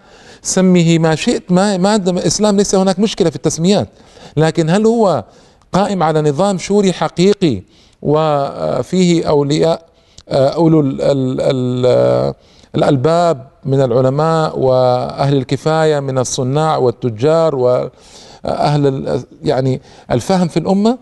سميه 0.42 0.98
ما 0.98 1.14
شئت 1.14 1.52
ما 1.52 1.76
ما 1.76 1.96
الاسلام 1.96 2.56
ليس 2.56 2.74
هناك 2.74 2.98
مشكلة 2.98 3.30
في 3.30 3.36
التسميات. 3.36 3.88
لكن 4.36 4.70
هل 4.70 4.86
هو 4.86 5.24
قائم 5.72 6.02
على 6.02 6.22
نظام 6.22 6.58
شوري 6.58 6.92
حقيقي 6.92 7.62
وفيه 8.02 9.28
أولياء 9.28 9.86
أولو 10.28 10.80
ال 10.80 11.00
ال 11.00 11.40
ال 11.40 12.34
الألباب 12.76 13.46
من 13.64 13.80
العلماء 13.80 14.58
وأهل 14.58 15.36
الكفاية 15.36 16.00
من 16.00 16.18
الصناع 16.18 16.76
والتجار 16.76 17.54
واهل 17.54 19.24
يعني 19.42 19.80
الفهم 20.10 20.48
في 20.48 20.56
الأمة 20.56 20.98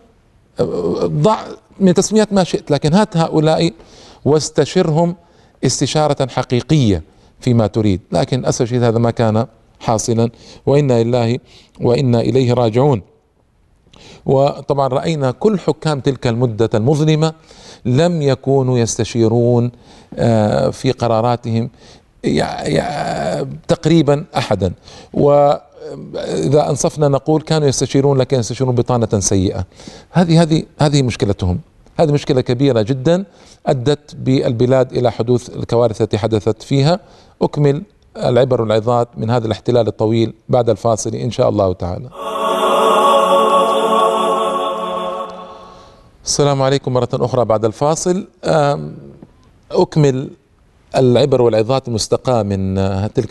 ضع 1.04 1.38
من 1.80 1.94
تسميات 1.94 2.32
ما 2.32 2.44
شئت 2.44 2.70
لكن 2.70 2.94
هات 2.94 3.16
هؤلاء 3.16 3.72
واستشرهم 4.24 5.16
استشارة 5.64 6.26
حقيقية 6.28 7.02
فيما 7.40 7.66
تريد. 7.66 8.00
لكن 8.12 8.46
الشديد 8.46 8.82
هذا 8.82 8.98
ما 8.98 9.10
كان 9.10 9.46
حاصلا 9.80 10.30
وإنا 10.66 11.02
لله 11.02 11.38
وإنا 11.80 12.20
إليه 12.20 12.52
راجعون. 12.52 13.02
وطبعا 14.26 14.88
رأينا 14.88 15.30
كل 15.30 15.58
حكام 15.58 16.00
تلك 16.00 16.26
المدة 16.26 16.70
المظلمة 16.74 17.32
لم 17.84 18.22
يكونوا 18.22 18.78
يستشيرون 18.78 19.70
آه، 20.14 20.70
في 20.70 20.92
قراراتهم 20.92 21.70
تقريبا 23.68 24.24
أحدا. 24.36 24.72
وإذا 25.12 26.70
أنصفنا 26.70 27.08
نقول 27.08 27.42
كانوا 27.42 27.68
يستشيرون 27.68 28.18
لكن 28.18 28.38
يستشيرون 28.38 28.74
بطانة 28.74 29.20
سيئة. 29.20 29.64
هذه 30.10 30.42
هذه 30.42 30.62
هذه 30.78 31.02
مشكلتهم. 31.02 31.60
هذه 32.00 32.12
مشكلة 32.12 32.40
كبيرة 32.40 32.82
جدا 32.82 33.24
أدت 33.66 34.14
بالبلاد 34.14 34.92
إلى 34.92 35.12
حدوث 35.12 35.56
الكوارث 35.56 36.02
التي 36.02 36.18
حدثت 36.18 36.62
فيها. 36.62 37.00
أكمل 37.42 37.82
العبر 38.16 38.60
والعظات 38.60 39.08
من 39.16 39.30
هذا 39.30 39.46
الاحتلال 39.46 39.88
الطويل 39.88 40.34
بعد 40.48 40.70
الفاصل 40.70 41.14
إن 41.14 41.30
شاء 41.30 41.48
الله 41.48 41.72
تعالى. 41.72 42.08
السلام 46.24 46.62
عليكم 46.62 46.92
مرة 46.92 47.08
أخرى 47.14 47.44
بعد 47.44 47.64
الفاصل. 47.64 48.26
أكمل 49.72 50.30
العبر 50.96 51.42
والعظات 51.42 51.88
المستقاة 51.88 52.42
من 52.42 52.74
تلك 53.14 53.30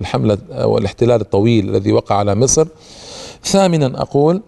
الحملة 0.00 0.38
والاحتلال 0.66 1.20
الطويل 1.20 1.68
الذي 1.68 1.92
وقع 1.92 2.14
على 2.14 2.34
مصر. 2.34 2.68
ثامنا 3.44 4.02
أقول 4.02 4.42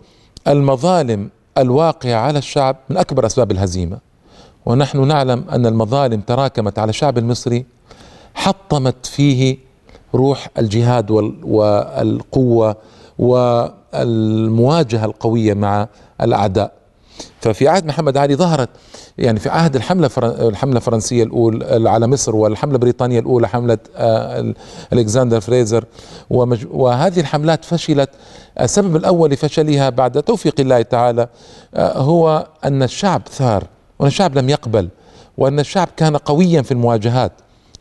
المظالم 0.49 1.31
الواقعة 1.59 2.15
على 2.15 2.39
الشعب 2.39 2.77
من 2.89 2.97
أكبر 2.97 3.27
أسباب 3.27 3.51
الهزيمة. 3.51 3.99
ونحن 4.67 5.07
نعلم 5.07 5.45
أن 5.51 5.67
المظالم 5.67 6.21
تراكمت 6.21 6.79
على 6.79 6.91
الشعب 6.91 7.19
المصري 7.19 7.67
حطمت 8.35 9.07
فيه 9.07 9.59
روح 10.15 10.49
الجهاد 10.59 11.11
والقوة 11.45 12.77
والمواجهة 13.19 15.05
القوية 15.05 15.55
مع 15.55 15.89
الأعداء. 16.21 16.78
ففي 17.41 17.69
عهد 17.69 17.87
محمد 17.87 18.17
علي 18.17 18.37
ظهرت 18.37 18.69
يعني 19.19 19.41
في 19.41 19.49
عهد 19.49 19.77
الحملة 19.77 20.11
الحملة 20.19 20.77
الفرنسية 20.77 21.23
الأولى 21.23 21.91
على 21.91 22.07
مصر 22.07 22.37
والحملة 22.37 22.75
البريطانية 22.75 23.21
الأولى 23.21 23.49
حملة 23.49 23.79
آه، 23.97 24.55
ألكسندر 24.93 25.41
فريزر 25.41 25.85
وهذه 26.71 27.21
الحملات 27.21 27.65
فشلت. 27.65 28.11
السبب 28.61 28.97
الأول 28.97 29.31
لفشلها 29.31 29.91
بعد 29.91 30.23
توفيق 30.23 30.55
الله 30.61 30.83
تعالى 30.83 31.29
آه، 31.75 31.99
هو 31.99 32.47
أن 32.65 32.83
الشعب 32.83 33.23
ثار 33.31 33.65
وأن 33.99 34.09
الشعب 34.09 34.39
لم 34.39 34.49
يقبل 34.49 34.89
وأن 35.39 35.61
الشعب 35.61 35.89
كان 35.97 36.17
قويا 36.17 36.63
في 36.63 36.73
المواجهات. 36.73 37.33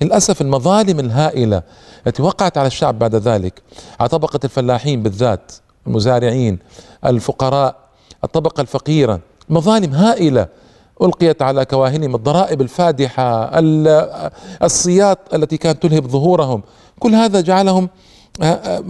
للأسف 0.02 0.42
المظالم 0.42 1.00
الهائلة 1.00 1.64
التي 2.08 2.22
وقعت 2.22 2.58
على 2.58 2.68
الشعب 2.68 3.00
بعد 3.00 3.16
ذلك 3.16 3.62
على 4.00 4.10
طبقة 4.10 4.40
الفلاحين 4.44 5.04
بالذات 5.04 5.52
المزارعين 5.88 6.60
الفقراء 7.06 7.87
الطبقة 8.24 8.62
الفقيرة. 8.62 9.20
مظالم 9.50 9.94
هائلة 9.94 10.48
ألقيت 11.02 11.42
على 11.42 11.66
كواهنهم 11.66 12.16
الضرائب 12.16 12.62
الفادحة 12.62 13.50
السياط 14.64 15.34
التي 15.34 15.58
كانت 15.58 15.84
تلهب 15.84 16.08
ظهورهم. 16.08 16.64
كل 17.00 17.16
هذا 17.16 17.42
جعلهم 17.42 17.90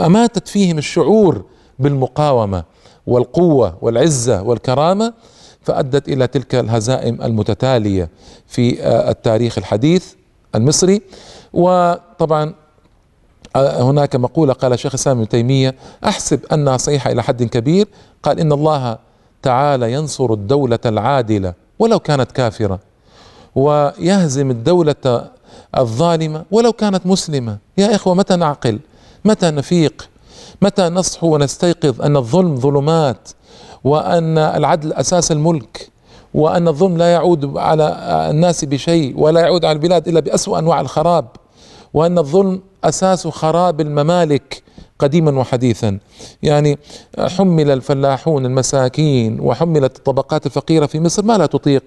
أماتت 0.01 0.47
فيهم 0.47 0.77
الشعور 0.77 1.45
بالمقاومة 1.79 2.63
والقوة 3.07 3.77
والعزة 3.81 4.41
والكرامة 4.41 5.13
فأدت 5.61 6.07
إلى 6.09 6.27
تلك 6.27 6.55
الهزائم 6.55 7.21
المتتالية 7.21 8.09
في 8.47 8.87
التاريخ 9.09 9.57
الحديث 9.57 10.13
المصري. 10.55 11.01
وطبعا 11.53 12.53
آه، 13.55 13.81
هناك 13.81 14.15
مقولة 14.15 14.53
قال 14.53 14.79
شيخ 14.79 14.91
الإسلام 14.93 15.17
ابن 15.17 15.29
تيمية 15.29 15.75
أحسب 16.05 16.39
أنها 16.53 16.77
صحيحة 16.77 17.11
إلى 17.11 17.23
حد 17.23 17.43
كبير. 17.43 17.87
قال 18.23 18.39
إن 18.39 18.51
الله 18.51 18.97
تعالى 19.47 19.93
ينصر 19.93 20.33
الدولة 20.33 20.79
العادلة 20.85 21.53
ولو 21.79 21.99
كانت 21.99 22.31
كافرة 22.31 22.79
ويهزم 23.55 24.51
الدولة 24.51 25.29
الظالمة 25.77 26.45
ولو 26.51 26.73
كانت 26.73 27.05
مسلمة. 27.05 27.57
يا 27.77 27.95
إخوة 27.95 28.13
متى 28.13 28.35
نعقل؟ 28.35 28.79
متى 29.25 29.51
نفيق؟ 29.51 30.09
متى 30.61 30.89
نصحو 30.89 31.35
ونستيقظ 31.35 32.01
أن 32.01 32.17
الظلم 32.17 32.55
ظلمات 32.55 33.29
وأن 33.83 34.37
العدل 34.37 34.93
أساس 34.93 35.31
الملك 35.31 35.89
وأن 36.33 36.67
الظلم 36.67 36.97
لا 36.97 37.13
يعود 37.13 37.57
على 37.57 37.97
الناس 38.29 38.65
بشيء 38.65 39.19
ولا 39.19 39.41
يعود 39.41 39.65
على 39.65 39.75
البلاد 39.75 40.07
إلا 40.07 40.19
بأسوأ 40.19 40.59
أنواع 40.59 40.81
الخراب 40.81 41.25
وأن 41.93 42.17
الظلم 42.17 42.61
أساس 42.83 43.27
خراب 43.27 43.81
الممالك 43.81 44.63
قديما 44.99 45.39
وحديثا. 45.39 45.99
يعني 46.43 46.79
حمل 47.19 47.71
الفلاحون 47.71 48.45
المساكين 48.45 49.39
وحملت 49.39 49.97
الطبقات 49.97 50.45
الفقيرة 50.45 50.85
في 50.85 50.99
مصر 50.99 51.25
ما 51.25 51.37
لا 51.37 51.45
تطيق 51.45 51.83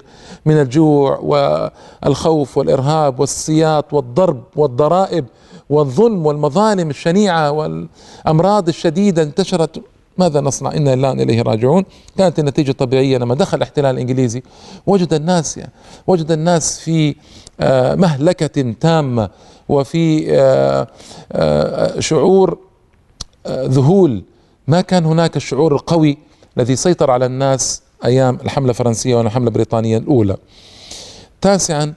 من 0.46 0.60
الجوع 0.60 1.18
والخوف 1.18 2.58
والإرهاب 2.58 3.20
والسياط 3.20 3.94
والضرب 3.94 4.42
والضرائب 4.56 5.24
والظلم 5.70 6.26
والمظالم 6.26 6.90
الشنيعة 6.90 7.50
والأمراض 7.50 8.68
الشديدة 8.68 9.22
انتشرت. 9.22 9.82
ماذا 10.18 10.40
نصنع؟ 10.40 10.72
إنا 10.72 10.96
لله 10.96 11.12
إليه 11.12 11.42
راجعون. 11.42 11.84
كانت 12.18 12.38
النتيجة 12.38 12.72
طبيعية 12.72 13.18
لما 13.18 13.34
دخل 13.34 13.56
الاحتلال 13.56 13.94
الإنجليزي. 13.94 14.42
وجد 14.86 15.14
الناس 15.14 15.56
يعني 15.56 15.72
وجد 16.06 16.32
الناس 16.32 16.80
في 16.80 17.14
آه، 17.60 17.94
مهلكة 17.94 18.74
تامة 18.80 19.30
وفي 19.68 20.34
آه، 20.38 20.86
آه، 21.32 22.00
شعور 22.00 22.58
ذهول 23.48 24.22
ما 24.68 24.80
كان 24.80 25.04
هناك 25.04 25.36
الشعور 25.36 25.74
القوي 25.74 26.18
الذي 26.56 26.76
سيطر 26.76 27.10
على 27.10 27.26
الناس 27.26 27.82
أيام 28.04 28.38
الحملة 28.44 28.70
الفرنسية 28.70 29.14
والحمله 29.14 29.48
البريطانية 29.48 29.98
الأولى. 29.98 30.36
تاسعا 31.40 31.94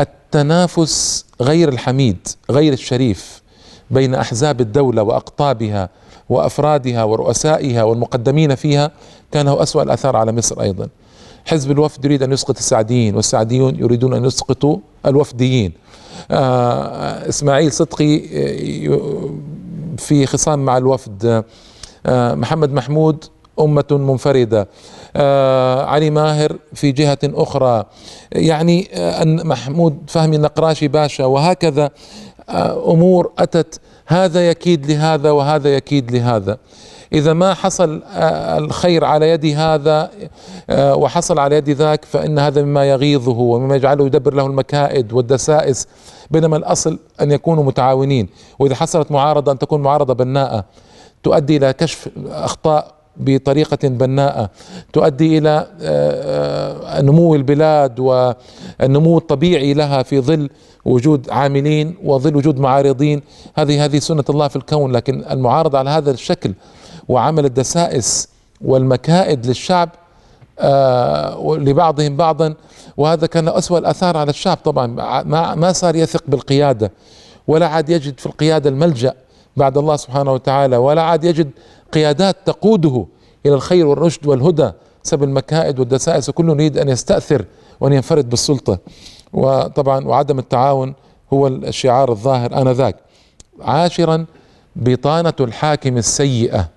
التنافس 0.00 1.24
غير 1.40 1.68
الحميد 1.68 2.28
غير 2.50 2.72
الشريف 2.72 3.42
بين 3.90 4.14
أحزاب 4.14 4.60
الدولة 4.60 5.02
وأقطابها 5.02 5.88
وأفرادها 6.28 7.04
ورؤسائها 7.04 7.82
والمقدمين 7.82 8.54
فيها 8.54 8.90
كان 9.32 9.48
هو 9.48 9.62
أسوأ 9.62 9.82
الأثار 9.82 10.16
على 10.16 10.32
مصر 10.32 10.60
أيضا. 10.60 10.88
حزب 11.46 11.70
الوفد 11.70 12.04
يريد 12.04 12.22
أن 12.22 12.32
يسقط 12.32 12.56
السعديين 12.58 13.16
والسعديون 13.16 13.76
يريدون 13.76 14.14
أن 14.14 14.24
يسقطوا 14.24 14.76
الوفديين. 15.06 15.72
آه 16.30 17.28
إسماعيل 17.28 17.72
صدقي 17.72 18.16
آه، 18.16 19.30
في 19.98 20.26
خصام 20.26 20.64
مع 20.64 20.76
الوفد 20.76 21.44
آه 22.06 22.34
محمد 22.34 22.72
محمود 22.72 23.24
أمة 23.60 23.84
منفردة. 23.90 24.68
آه 25.16 25.84
علي 25.84 26.10
ماهر 26.10 26.56
في 26.74 26.92
جهة 26.92 27.18
أخرى. 27.24 27.84
يعني 28.32 28.88
آه 28.92 29.22
أن 29.22 29.46
محمود 29.46 29.98
فهمي 30.08 30.36
النقراشي 30.36 30.88
باشا 30.88 31.24
وهكذا 31.24 31.90
أمور 32.86 33.32
أتت. 33.38 33.80
هذا 34.06 34.48
يكيد 34.50 34.90
لهذا 34.90 35.30
وهذا 35.30 35.76
يكيد 35.76 36.10
لهذا. 36.10 36.58
إذا 37.12 37.32
ما 37.32 37.54
حصل 37.54 38.02
آه، 38.12 38.58
الخير 38.58 39.04
على 39.04 39.30
يد 39.30 39.46
هذا 39.46 40.10
آه، 40.70 40.96
وحصل 40.96 41.38
على 41.38 41.56
يد 41.56 41.70
ذاك 41.70 42.04
فإن 42.04 42.38
هذا 42.38 42.62
مما 42.62 42.84
يغيظه 42.84 43.38
ومما 43.38 43.76
يجعله 43.76 44.06
يدبر 44.06 44.34
له 44.34 44.46
المكائد 44.46 45.12
والدسائس 45.12 45.86
بينما 46.30 46.56
الأصل 46.56 46.98
أن 47.20 47.32
يكونوا 47.32 47.64
متعاونين. 47.64 48.28
وإذا 48.58 48.74
حصلت 48.74 49.12
معارضة 49.12 49.52
أن 49.52 49.58
تكون 49.58 49.82
معارضة 49.82 50.14
بناءة. 50.14 50.64
تؤدي 51.22 51.56
إلى 51.56 51.72
كشف 51.72 52.08
أخطاء 52.26 52.94
بطريقة 53.16 53.88
بناءة. 53.88 54.50
تؤدي 54.92 55.38
إلى 55.38 55.66
آه، 55.80 57.00
نمو 57.00 57.34
البلاد 57.34 58.00
والنمو 58.00 59.18
الطبيعي 59.18 59.74
لها 59.74 60.02
في 60.02 60.20
ظل 60.20 60.50
وجود 60.84 61.30
عاملين 61.30 61.94
وظل 62.04 62.36
وجود 62.36 62.58
معارضين. 62.58 63.22
هذه 63.54 63.84
هذه 63.84 63.98
سنة 63.98 64.24
الله 64.30 64.48
في 64.48 64.56
الكون 64.56 64.92
لكن 64.92 65.24
المعارضة 65.30 65.78
على 65.78 65.90
هذا 65.90 66.10
الشكل 66.10 66.54
وعمل 67.08 67.44
الدسائس 67.44 68.28
والمكائد 68.64 69.46
للشعب 69.46 69.88
آه 70.58 71.56
لبعضهم 71.58 72.16
بعضا 72.16 72.54
وهذا 72.96 73.26
كان 73.26 73.48
أسوأ 73.48 73.78
الآثار 73.78 74.16
على 74.16 74.30
الشعب. 74.30 74.56
طبعا 74.64 74.86
ما, 75.22 75.54
ما 75.54 75.72
صار 75.72 75.96
يثق 75.96 76.22
بالقيادة 76.28 76.92
ولا 77.46 77.66
عاد 77.66 77.88
يجد 77.88 78.20
في 78.20 78.26
القيادة 78.26 78.70
الملجأ 78.70 79.14
بعد 79.56 79.78
الله 79.78 79.96
سبحانه 79.96 80.32
وتعالى 80.32 80.76
ولا 80.76 81.02
عاد 81.02 81.24
يجد 81.24 81.50
قيادات 81.92 82.36
تقوده 82.46 83.06
إلى 83.46 83.54
الخير 83.54 83.86
والرشد 83.86 84.26
والهدى 84.26 84.70
سب 85.02 85.22
المكائد 85.22 85.78
والدسائس. 85.78 86.28
وكل 86.28 86.48
يريد 86.48 86.78
أن 86.78 86.88
يستأثر 86.88 87.44
وأن 87.80 87.92
ينفرد 87.92 88.30
بالسلطة. 88.30 88.78
وطبعا 89.32 90.04
وعدم 90.06 90.38
التعاون 90.38 90.94
هو 91.32 91.46
الشعار 91.46 92.10
الظاهر 92.10 92.62
آنذاك. 92.62 92.96
عاشرا 93.60 94.26
بطانة 94.76 95.34
الحاكم 95.40 95.96
السيئة. 95.96 96.68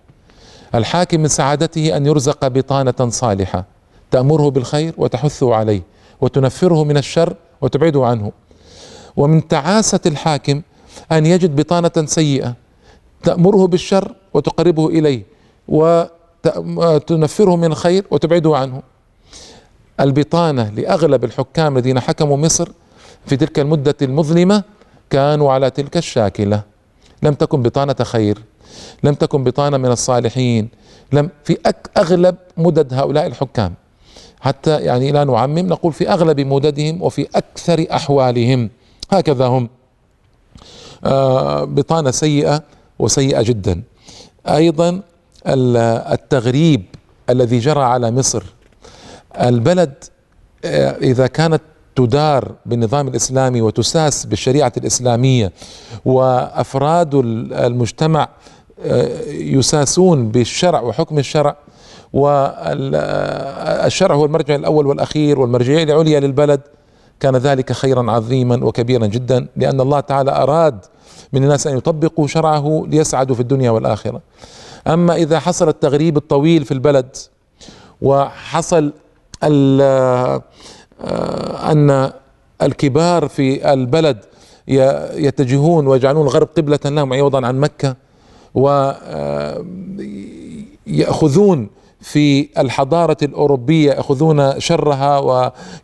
الحاكم 0.76 1.20
من 1.20 1.28
سعادته 1.28 1.98
أن 1.98 2.06
يرزق 2.06 2.48
بطانة 2.48 3.10
صالحة. 3.10 3.66
تأمره 4.12 4.50
بالخير 4.50 4.94
وتحثه 4.98 5.56
عليه 5.56 5.82
وتنفره 6.22 6.84
من 6.84 6.98
الشر 6.98 7.36
وتبعده 7.62 8.06
عنه. 8.06 8.32
ومن 9.18 9.48
تعاسة 9.48 10.00
الحاكم 10.06 10.62
أن 11.12 11.26
يجد 11.26 11.56
بطانة 11.56 12.06
سيئة 12.06 12.56
تأمره 13.24 13.68
بالشر 13.68 14.16
وتقربه 14.34 14.88
إليه 14.88 15.24
وتنفره 15.68 17.56
من 17.56 17.66
الخير 17.66 18.06
وتبعده 18.12 18.58
عنه. 18.58 18.82
البطانة 20.00 20.70
لأغلب 20.70 21.24
الحكام 21.24 21.78
الذين 21.78 22.00
حكموا 22.00 22.38
مصر 22.38 22.70
في 23.26 23.38
تلك 23.38 23.60
المدة 23.60 23.96
المظلمة 24.02 24.64
كانوا 25.10 25.52
على 25.52 25.70
تلك 25.70 25.98
الشاكلة. 25.98 26.62
لم 27.24 27.34
تكن 27.34 27.62
بطانة 27.62 27.96
خير. 28.02 28.38
لم 29.04 29.14
تكن 29.14 29.44
بطانة 29.44 29.78
من 29.78 29.92
الصالحين. 29.92 30.70
لم 31.14 31.30
في 31.44 31.58
أغلب 31.98 32.36
مدد 32.58 32.94
هؤلاء 32.94 33.26
الحكام. 33.28 33.74
حتى 34.42 34.80
يعني 34.80 35.12
لا 35.12 35.24
نعمم 35.24 35.60
نقول 35.60 35.94
في 35.94 36.10
أغلب 36.10 36.40
مددهم 36.40 37.02
وفي 37.02 37.28
أكثر 37.36 37.86
أحوالهم. 37.92 38.70
هكذا 39.12 39.46
هم. 39.46 39.70
آه 41.04 41.64
بطانة 41.64 42.12
سيئة 42.12 42.64
وسيئة 43.00 43.42
جدا. 43.42 43.82
أيضا 44.48 45.02
التغريب 45.48 46.84
الذي 47.30 47.60
جرى 47.60 47.84
على 47.84 48.12
مصر. 48.12 48.44
البلد 49.42 49.94
آه، 50.66 50.98
إذا 50.98 51.28
كانت 51.28 51.62
تدار 51.96 52.52
بالنظام 52.66 53.08
الإسلامي 53.08 53.62
وتساس 53.62 54.26
بالشريعة 54.26 54.74
الإسلامية 54.78 55.52
وأفراد 56.06 57.16
المجتمع 57.16 58.30
يساسون 59.28 60.30
بالشرع 60.30 60.82
وحكم 60.82 61.20
الشرع 61.20 61.58
والشرع 62.14 64.16
هو 64.16 64.26
المرجع 64.26 64.56
الأول 64.56 64.88
والأخير 64.88 65.40
والمرجعية 65.40 65.84
العليا 65.84 66.20
للبلد. 66.20 66.62
كان 67.20 67.36
ذلك 67.36 67.72
خيرا 67.72 68.12
عظيما 68.12 68.66
وكبيرا 68.66 69.06
جدا 69.06 69.48
لأن 69.56 69.82
الله 69.82 70.00
تعالى 70.00 70.32
أراد 70.32 70.86
من 71.34 71.44
الناس 71.44 71.68
أن 71.68 71.78
يطبقوا 71.78 72.28
شرعه 72.28 72.86
ليسعدوا 72.88 73.36
في 73.36 73.42
الدنيا 73.42 73.72
والآخرة. 73.72 74.22
أما 74.88 75.16
إذا 75.16 75.40
حصل 75.40 75.70
التغريب 75.70 76.18
الطويل 76.18 76.66
في 76.66 76.74
البلد 76.74 77.16
وحصل 78.02 78.94
آه، 79.44 80.42
أن 81.72 82.12
الكبار 82.62 83.28
في 83.28 83.74
البلد 83.74 84.18
يتجهون 84.68 85.88
ويجعلون 85.88 86.28
الغرب 86.28 86.48
قبلة 86.58 86.80
لهم 86.86 87.14
عوضا 87.14 87.48
عن 87.48 87.60
مكة 87.60 87.96
ويأخذون 90.88 91.60
آه، 91.62 91.70
في 92.02 92.50
الحضارة 92.58 93.18
الأوروبية 93.24 93.92
يأخذون 93.92 94.60
شرها 94.60 95.20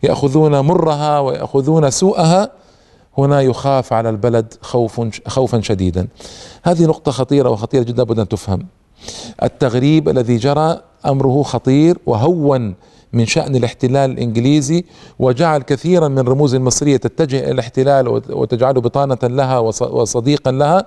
ويأخذون 0.04 0.60
مرها 0.60 1.20
ويأخذون 1.20 1.90
سوءها 1.90 2.52
هنا 3.18 3.42
يخاف 3.42 3.94
على 3.94 4.10
البلد 4.10 4.54
خوف 4.62 5.02
خوفا 5.28 5.62
شديدا. 5.62 6.08
هذه 6.64 6.86
نقطة 6.86 7.12
خطيرة 7.12 7.50
وخطيرة 7.50 7.84
جدا 7.84 8.04
بد 8.04 8.20
أن 8.20 8.28
تفهم. 8.28 8.66
التغريب 9.44 10.10
الذي 10.10 10.38
جرى 10.38 10.82
أمره 11.06 11.44
خطير 11.44 11.98
وهون 12.06 12.76
من 13.14 13.26
شأن 13.26 13.56
الاحتلال 13.56 14.12
الإنجليزي 14.12 14.86
وجعل 15.20 15.62
كثيرا 15.62 16.08
من 16.08 16.20
الرموز 16.20 16.56
المصرية 16.56 16.98
تتجه 16.98 17.40
إلى 17.40 17.52
الاحتلال 17.52 18.08
وتجعله 18.30 18.82
بطانة 18.82 19.18
لها 19.24 19.60
وصديقا 19.60 20.52
لها 20.52 20.86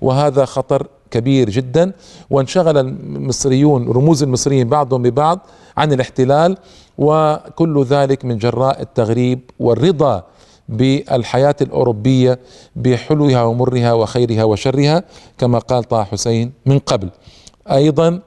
وهذا 0.00 0.44
خطر 0.44 0.86
كبير 1.10 1.50
جدا. 1.50 1.92
وانشغل 2.30 2.78
المصريون 2.78 3.88
رموز 3.88 4.22
المصريين 4.22 4.68
بعضهم 4.68 5.02
ببعض 5.02 5.46
عن 5.76 5.92
الاحتلال 5.92 6.56
وكل 6.98 7.84
ذلك 7.84 8.24
من 8.24 8.38
جراء 8.38 8.82
التغريب 8.82 9.40
والرضا 9.60 10.24
بالحياة 10.68 11.56
الأوروبية 11.60 12.38
بحلوها 12.76 13.42
ومرها 13.42 13.92
وخيرها 13.92 14.44
وشرها 14.44 15.04
كما 15.38 15.58
قال 15.58 15.84
طه 15.84 16.04
حسين 16.04 16.52
من 16.66 16.78
قبل. 16.78 17.10
أيضا 17.70 18.20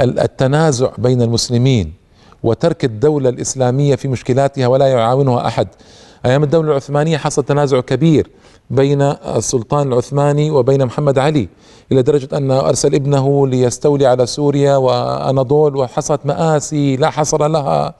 التنازع 0.00 0.90
بين 0.98 1.22
المسلمين 1.22 1.92
وترك 2.42 2.84
الدولة 2.84 3.28
الإسلامية 3.28 3.94
في 3.94 4.08
مشكلاتها 4.08 4.66
ولا 4.66 4.86
يعاونها 4.86 5.46
أحد. 5.46 5.68
أيام 6.26 6.42
الدولة 6.42 6.70
العثمانية 6.70 7.16
حصل 7.18 7.42
تنازع 7.44 7.80
كبير 7.80 8.30
بين 8.70 9.02
السلطان 9.02 9.88
العثماني 9.92 10.50
وبين 10.50 10.84
محمد 10.84 11.18
علي 11.18 11.48
إلى 11.92 12.02
درجة 12.02 12.36
أنه 12.36 12.60
أرسل 12.60 12.94
ابنه 12.94 13.46
ليستولي 13.46 14.06
على 14.06 14.26
سوريا 14.26 14.76
وأناضول 14.76 15.76
وحصلت 15.76 16.20
مآسي 16.26 16.96
لا 16.96 17.10
حصر 17.10 17.46
لها 17.48 17.94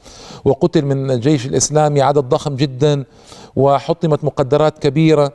وقتل 0.45 0.85
من 0.85 1.11
الجيش 1.11 1.47
الإسلامي 1.47 2.03
عدد 2.03 2.19
ضخم 2.25 2.57
جدا 2.57 3.05
وحطمت 3.57 4.25
مقدرات 4.25 4.79
كبيرة. 4.79 5.33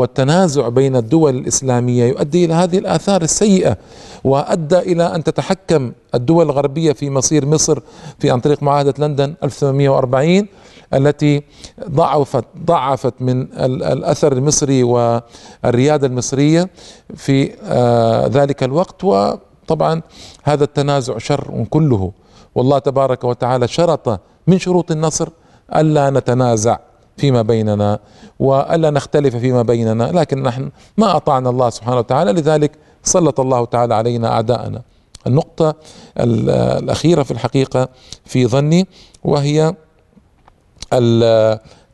والتنازع 0.00 0.68
بين 0.68 0.96
الدول 0.96 1.36
الإسلامية 1.36 2.04
يؤدي 2.04 2.44
إلى 2.44 2.54
هذه 2.54 2.78
الآثار 2.78 3.22
السيئة 3.22 3.76
وأدى 4.24 4.78
إلى 4.78 5.14
أن 5.14 5.24
تتحكم 5.24 5.92
الدول 6.14 6.44
الغربية 6.44 6.92
في 6.92 7.10
مصير 7.10 7.46
مصر 7.46 7.78
في 8.18 8.30
عن 8.30 8.40
طريق 8.40 8.62
معاهدة 8.62 8.94
لندن 8.98 9.34
1840 9.42 10.46
التي 10.94 11.42
ضعفت 11.90 12.44
ضعفت 12.64 13.14
من 13.20 13.52
الأثر 13.92 14.32
المصري 14.32 14.82
والريادة 14.82 16.06
المصرية 16.06 16.70
في 17.16 17.52
آه، 17.62 18.26
ذلك 18.26 18.62
الوقت 18.62 19.04
وطبعا 19.04 20.02
هذا 20.42 20.64
التنازع 20.64 21.18
شر 21.18 21.64
كله. 21.70 22.12
والله 22.54 22.78
تبارك 22.78 23.24
وتعالى 23.24 23.68
شرط 23.68 24.20
من 24.46 24.58
شروط 24.58 24.90
النصر 24.90 25.28
ألا 25.76 26.10
نتنازع. 26.10 26.78
فيما 27.20 27.42
بيننا 27.42 27.98
وألا 28.38 28.90
نختلف 28.90 29.36
فيما 29.36 29.62
بيننا 29.62 30.04
لكن 30.04 30.42
نحن 30.42 30.70
ما 30.96 31.16
أطعنا 31.16 31.50
الله 31.50 31.70
سبحانه 31.70 31.98
وتعالى 31.98 32.32
لذلك 32.32 32.72
سلط 33.02 33.40
الله 33.40 33.64
تعالى 33.64 33.94
علينا 33.94 34.28
أعداءنا. 34.32 34.82
النقطة 35.26 35.74
الأخيرة 36.20 37.22
في 37.22 37.30
الحقيقة 37.30 37.88
في 38.24 38.46
ظني 38.46 38.86
وهي 39.24 39.74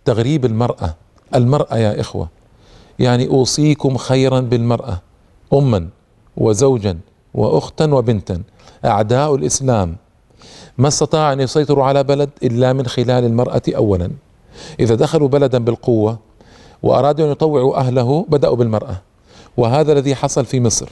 تغريب 0.04 0.44
المرأة. 0.44 0.94
المرأة 1.34 1.76
يا 1.76 2.00
إخوة 2.00 2.28
يعني 2.98 3.28
أوصيكم 3.28 3.96
خيرا 3.96 4.40
بالمرأة 4.40 5.00
اما 5.52 5.88
وزوجا 6.36 6.98
واختا 7.34 7.94
وبنتا. 7.94 8.42
أعداء 8.84 9.34
الإسلام 9.34 9.96
ما 10.78 10.88
استطاع 10.88 11.32
أن 11.32 11.40
يسيطروا 11.40 11.84
على 11.84 12.04
بلد 12.04 12.30
إلا 12.42 12.72
من 12.72 12.86
خلال 12.86 13.24
المرأة 13.24 13.62
اولا. 13.76 14.10
إذا 14.80 14.94
دخلوا 14.94 15.28
بلدا 15.28 15.58
بالقوة 15.58 16.18
وأرادوا 16.82 17.26
أن 17.26 17.30
يطوعوا 17.30 17.76
أهله 17.76 18.26
بدأوا 18.28 18.56
بالمرأة. 18.56 18.96
وهذا 19.56 19.92
الذي 19.92 20.14
حصل 20.14 20.44
في 20.44 20.60
مصر. 20.60 20.88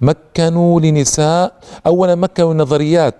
مكنوا 0.00 0.80
لنساء 0.80 1.52
اولا 1.86 2.14
مكنوا 2.14 2.52
النظريات 2.52 3.14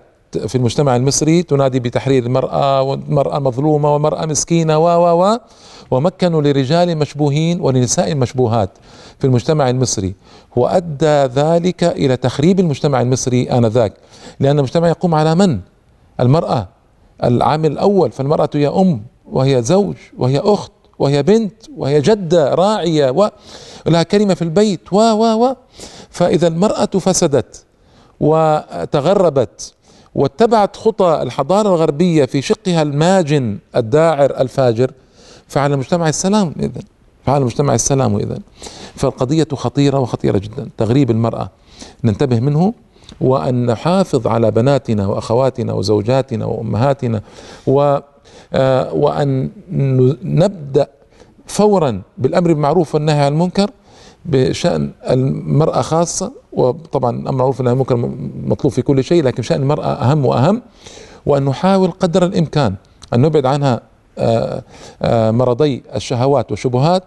في 0.47 0.55
المجتمع 0.55 0.95
المصري 0.95 1.43
تنادي 1.43 1.79
بتحرير 1.79 2.23
المرأة 2.23 2.81
والمرأة 2.81 3.39
مظلومة 3.39 3.95
ومرأة 3.95 4.25
مسكينة 4.25 4.77
و 4.77 4.83
و 4.83 5.23
و. 5.23 5.37
ومكنوا 5.91 6.41
لرجال 6.41 6.97
مشبوهين 6.97 7.61
ولنساء 7.61 8.15
مشبوهات 8.15 8.69
في 9.19 9.27
المجتمع 9.27 9.69
المصري. 9.69 10.15
وأدى 10.55 11.25
ذلك 11.25 11.83
إلى 11.83 12.17
تخريب 12.17 12.59
المجتمع 12.59 13.01
المصري 13.01 13.51
آنذاك. 13.51 13.93
لأن 14.39 14.57
المجتمع 14.57 14.87
يقوم 14.87 15.15
على 15.15 15.35
من؟ 15.35 15.59
المرأة. 16.19 16.67
العامل 17.23 17.71
الأول 17.71 18.11
فالمرأة 18.11 18.49
هي 18.55 18.67
أم 18.67 19.01
وهي 19.31 19.63
زوج 19.63 19.95
وهي 20.17 20.39
أخت 20.39 20.71
وهي 20.99 21.23
بنت 21.23 21.53
وهي 21.77 22.01
جدة 22.01 22.55
راعية 22.55 23.09
ولها 23.85 24.03
كلمة 24.03 24.33
في 24.33 24.41
البيت 24.41 24.93
و 24.93 24.97
و 24.97 25.45
و. 25.45 25.55
فإذا 26.09 26.47
المرأة 26.47 26.85
فسدت 26.85 27.65
وتغربت 28.19 29.73
واتبعت 30.15 30.75
خطى 30.75 31.19
الحضارة 31.21 31.69
الغربية 31.69 32.25
في 32.25 32.41
شقها 32.41 32.81
الماجن 32.81 33.57
الداعر 33.75 34.31
الفاجر 34.39 34.91
فعلى 35.47 35.73
المجتمع 35.73 36.09
السلام 36.09 36.53
إذن 36.59 36.81
فعلى 37.25 37.37
المجتمع 37.37 37.73
السلام 37.75 38.15
إذن. 38.15 38.39
فالقضية 38.95 39.47
خطيرة 39.53 39.99
وخطيرة 39.99 40.37
جدا. 40.37 40.69
تغريب 40.77 41.11
المرأة 41.11 41.49
ننتبه 42.03 42.39
منه 42.39 42.73
وأن 43.21 43.65
نحافظ 43.65 44.27
على 44.27 44.51
بناتنا 44.51 45.07
وأخواتنا 45.07 45.73
وزوجاتنا 45.73 46.45
وأمهاتنا 46.45 47.21
و 47.67 47.97
آه، 48.53 48.93
وأن 48.93 49.49
نبدأ 50.23 50.87
فورا 51.47 52.01
بالأمر 52.17 52.53
بالمعروف 52.53 52.95
والنهي 52.95 53.25
عن 53.25 53.31
المنكر 53.31 53.69
بشأن 54.25 54.91
المرأة 55.09 55.81
خاصة 55.81 56.31
وطبعا 56.53 57.19
الأمر 57.19 57.37
معروف 57.37 57.59
والنهي 57.59 57.71
عن 57.71 57.75
المنكر 57.75 57.95
مطلوب 58.51 58.73
في 58.73 58.81
كل 58.81 59.03
شيء 59.03 59.23
لكن 59.23 59.43
شأن 59.43 59.61
المرأة 59.61 59.85
أهم 59.85 60.25
وأهم. 60.25 60.61
وأن 61.25 61.45
نحاول 61.45 61.91
قدر 61.91 62.25
الإمكان 62.25 62.75
أن 63.13 63.21
نبعد 63.21 63.45
عنها 63.45 63.81
آه، 64.17 64.63
آه، 65.01 65.31
مرضي 65.31 65.83
الشهوات 65.95 66.51
والشبهات 66.51 67.03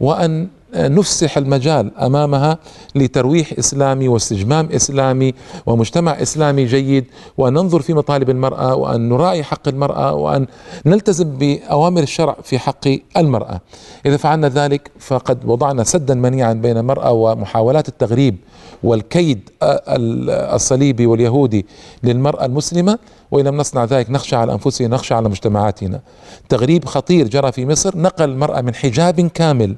وأن 0.00 0.48
نفسح 0.74 1.38
المجال 1.38 1.98
أمامها 1.98 2.58
لترويح 2.94 3.52
إسلامي 3.58 4.08
واستجمام 4.08 4.68
إسلامي 4.72 5.34
ومجتمع 5.66 6.22
إسلامي 6.22 6.64
جيد 6.64 7.04
وان 7.38 7.52
ننظر 7.52 7.82
في 7.82 7.94
مطالب 7.94 8.30
المرأة 8.30 8.74
وأن 8.74 9.08
نراعي 9.08 9.44
حق 9.44 9.68
المرأة 9.68 10.14
وأن 10.14 10.46
نلتزم 10.86 11.36
بأوامر 11.36 12.02
الشرع 12.02 12.36
في 12.42 12.58
حق 12.58 12.88
المرأة. 13.16 13.60
إذا 14.06 14.16
فعلنا 14.16 14.48
ذلك 14.48 14.90
فقد 14.98 15.38
وضعنا 15.44 15.84
سدا 15.84 16.14
منيعا 16.14 16.52
بين 16.52 16.78
المرأة 16.78 17.12
ومحاولات 17.12 17.88
التغريب 17.88 18.36
والكيد 18.82 19.50
الصليبي 19.62 21.06
واليهودي 21.06 21.66
للمرأة 22.02 22.44
المسلمة 22.44 22.98
وإن 23.30 23.44
لم 23.44 23.56
نصنع 23.56 23.84
ذلك 23.84 24.10
نخشى 24.10 24.36
على 24.36 24.52
أنفسنا 24.52 24.88
نخشى 24.88 25.14
على 25.14 25.28
مجتمعاتنا. 25.28 26.00
تغريب 26.48 26.84
خطير 26.84 27.28
جرى 27.28 27.52
في 27.52 27.66
مصر 27.66 27.98
نقل 27.98 28.30
المرأة 28.30 28.60
من 28.60 28.74
حجاب 28.74 29.20
كامل 29.20 29.76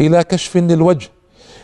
إلى 0.00 0.24
كشف 0.24 0.56
للوجه 0.56 1.08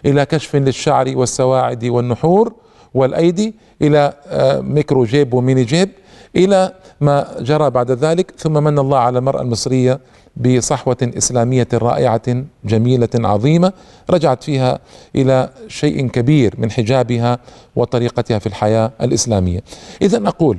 إلى 0.07 0.27
كشف 0.27 0.57
للشعر 0.57 1.13
والسواعد 1.17 1.85
والنحور 1.85 2.53
والأيدي 2.95 3.55
إلى 3.83 4.13
آه، 4.27 4.61
ميكرو 4.61 5.05
جيب 5.05 5.35
وميني 5.35 5.65
جيب 5.65 5.89
إلى 6.37 6.73
ما 7.01 7.37
جرى 7.41 7.71
بعد 7.71 7.91
ذلك 7.91 8.35
ثم 8.39 8.53
من 8.65 8.79
الله 8.79 8.99
على 8.99 9.19
المرأة 9.19 9.43
المصرية 9.43 10.01
بصحوة 10.37 10.97
إسلامية 11.03 11.69
رائعة 11.75 12.45
جميلة 12.65 13.09
عظيمة 13.15 13.73
رجعت 14.11 14.45
فيها 14.45 14.79
إلى 15.15 15.51
شيء 15.69 16.09
كبير 16.09 16.55
من 16.59 16.71
حجابها 16.71 17.39
وطريقتها 17.77 18.39
في 18.39 18.47
الحياة 18.47 18.93
الإسلامية. 19.01 19.61
اذا 20.03 20.29
أقول 20.29 20.59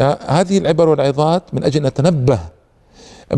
آه، 0.00 0.18
هذه 0.26 0.58
العبر 0.58 0.88
والعظات 0.88 1.42
من 1.54 1.64
أجل 1.64 1.80
أن 1.80 1.86
نتنبه 1.86 2.38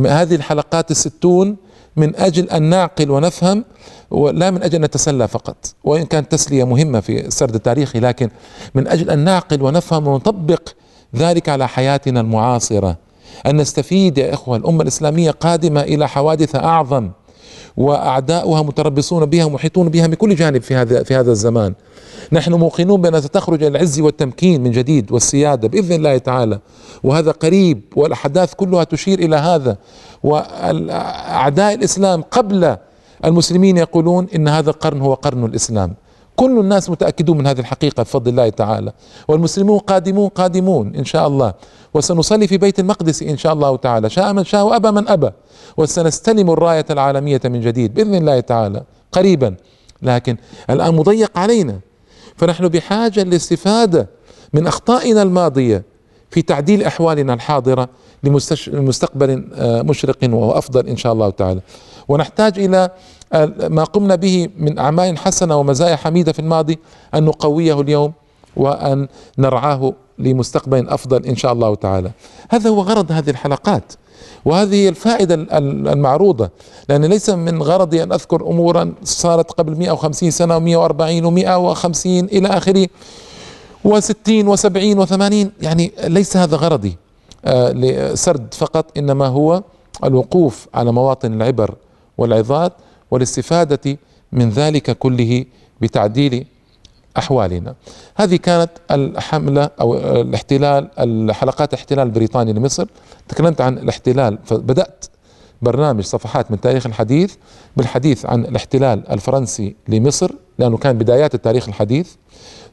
هذه 0.07 0.35
الحلقات 0.35 0.91
الستون 0.91 1.57
من 1.99 2.17
أجل 2.17 2.51
أن 2.51 2.63
نعقل 2.63 3.11
ونفهم 3.11 3.65
ولا 4.11 4.51
من 4.51 4.63
أجل 4.63 4.75
أن 4.75 4.85
نتسلى 4.85 5.29
فقط. 5.29 5.57
وإن 5.85 6.05
كانت 6.05 6.33
تسلية 6.33 6.65
مهمة 6.65 7.01
في 7.01 7.27
السرد 7.27 7.55
التاريخي 7.55 8.01
لكن 8.01 8.31
من 8.75 8.89
أجل 8.89 9.11
أن 9.11 9.19
نعقل 9.19 9.63
ونفهم 9.63 10.09
ونطبق 10.09 10.69
ذلك 11.17 11.49
على 11.49 11.69
حياتنا 11.69 12.21
المعاصرة. 12.21 12.97
أن 13.47 13.57
نستفيد 13.57 14.19
يا 14.19 14.35
إخوة 14.35 14.57
الأمة 14.57 14.83
الإسلامية 14.83 15.31
قادمة 15.31 15.81
إلى 15.81 16.09
حوادث 16.09 16.57
أعظم 16.57 17.11
وأعداؤها 17.77 18.63
متربصون 18.63 19.27
بها 19.27 19.45
ومحيطون 19.45 19.89
بها 19.89 20.07
من 20.07 20.15
كل 20.15 20.35
جانب 20.35 20.63
في 20.63 20.75
هذا 20.75 21.03
في 21.03 21.15
هذا 21.15 21.31
الزمان. 21.31 21.75
نحن 22.33 22.55
موقنون 22.55 23.01
بأنها 23.01 23.21
ستخرج 23.21 23.63
العز 23.63 24.01
والتمكين 24.01 24.63
من 24.63 24.71
جديد 24.71 25.13
والسيادة 25.13 25.69
بإذن 25.69 25.93
الله 25.93 26.19
تعالى. 26.19 26.59
وهذا 27.03 27.31
قريب 27.31 27.83
والأحداث 27.97 28.55
كلها 28.55 28.85
تشير 28.85 29.19
إلى 29.19 29.37
هذا. 29.37 29.77
وأعداء 30.23 31.75
الإسلام 31.75 32.23
قبل 32.23 32.77
المسلمين 33.25 33.77
يقولون 33.77 34.27
إن 34.35 34.49
هذا 34.49 34.71
القرن 34.71 35.01
هو 35.01 35.15
قرن 35.15 35.45
الإسلام. 35.45 35.95
كل 36.37 36.59
الناس 36.59 36.91
متأكدون 36.91 37.39
من 37.39 37.47
هذه 37.47 37.61
الحقيقة 37.61 38.03
بفضل 38.03 38.31
الله 38.31 38.49
تعالى. 38.49 38.93
والمسلمون 39.29 39.79
قادمون 39.79 40.29
قادمون 40.29 40.95
إن 40.95 41.05
شاء 41.05 41.27
الله. 41.27 41.55
وسنصلي 41.95 42.47
في 42.47 42.59
بيت 42.59 42.81
المقدس 42.81 43.23
إن 43.23 43.37
شاء 43.37 43.53
الله 43.53 43.77
تعالى. 43.77 44.11
شاء 44.11 44.33
من 44.33 44.45
شاء 44.45 44.67
وأبى 44.67 44.91
من 44.91 45.09
أبى. 45.09 45.31
وسنستلم 45.77 46.51
الراية 46.51 46.87
العالمية 46.91 47.41
من 47.45 47.61
جديد 47.61 47.95
بإذن 47.95 48.15
الله 48.15 48.41
تعالى. 48.41 48.83
قريبا. 49.13 49.55
لكن 50.03 50.37
الآن 50.71 50.95
مضيق 50.95 51.39
علينا. 51.39 51.81
فنحن 52.39 52.69
بحاجة 52.69 53.23
للاستفاده 53.23 54.09
من 54.53 54.67
أخطائنا 54.67 55.23
الماضية 55.23 55.85
في 56.31 56.43
تعديل 56.43 56.83
أحوالنا 56.83 57.35
الحاضرة 57.35 57.89
لمستقبل 58.73 59.49
آه، 59.55 59.83
مشرق 59.83 60.17
وأفضل 60.23 60.87
إن 60.89 60.97
شاء 60.97 61.13
الله 61.13 61.31
تعالى. 61.31 61.61
ونحتاج 62.09 62.59
إلى 62.59 62.91
ما 63.69 63.85
قمنا 63.85 64.15
به 64.15 64.49
من 64.59 64.79
أعمال 64.79 65.19
حسنة 65.19 65.57
ومزايا 65.57 65.97
حميدة 65.97 66.33
في 66.33 66.39
الماضي 66.39 66.79
أن 67.15 67.25
نقويه 67.25 67.81
اليوم 67.81 68.13
وأن 68.57 69.09
نرعاه 69.39 69.93
لمستقبل 70.19 70.89
أفضل 70.89 71.27
إن 71.27 71.37
شاء 71.37 71.53
الله 71.53 71.75
تعالى. 71.75 72.11
هذا 72.51 72.71
هو 72.71 72.81
غرض 72.81 73.13
هذه 73.13 73.31
الحلقات. 73.31 73.93
وهذه 74.45 74.89
الفائدة 74.89 75.35
المعروضة 75.93 76.51
لأن 76.89 77.05
ليس 77.05 77.31
من 77.31 77.63
غرضي 77.63 78.03
أن 78.03 78.13
أذكر 78.13 78.47
أمورا 78.47 78.95
صارت 79.05 79.53
قبل 79.53 79.77
150 79.79 80.31
سنة 80.31 80.59
و140 80.59 81.23
و150 81.25 82.07
إلى 82.07 82.49
آخره 82.49 82.87
و60 83.89 84.45
و70 84.57 85.07
و80 85.07 85.47
يعني 85.63 85.93
ليس 86.05 86.37
هذا 86.37 86.57
غرضي 86.57 86.97
آه، 87.45 87.73
لسرد 87.73 88.55
فقط 88.55 88.99
إنما 88.99 89.27
هو 89.27 89.63
الوقوف 90.05 90.67
على 90.75 90.93
مواطن 90.93 91.33
العبر 91.33 91.75
والعظات 92.19 92.73
والاستفادة 93.11 93.99
من 94.33 94.51
ذلك 94.51 94.99
كله 94.99 95.45
بتعديل 95.81 96.47
أحوالنا. 97.19 97.75
هذه 98.17 98.37
كانت 98.37 98.71
الحملة 98.91 99.71
أو 99.81 99.95
الاحتلال 99.97 100.91
الحلقات 100.99 101.75
الاحتلال 101.75 102.07
البريطاني 102.07 102.53
لمصر. 102.53 102.87
تكلمت 103.29 103.61
عن 103.61 103.79
الاحتلال 103.79 104.39
فبدأت 104.45 105.05
برنامج 105.63 106.05
صفحات 106.05 106.51
من 106.51 106.61
تاريخ 106.61 106.87
الحديث 106.87 107.35
بالحديث 107.77 108.27
عن 108.27 108.45
الاحتلال 108.45 109.09
الفرنسي 109.11 109.77
لمصر 109.89 110.31
لأنه 110.59 110.77
كان 110.77 110.99
بدايات 110.99 111.35
التاريخ 111.35 111.69
الحديث. 111.69 112.13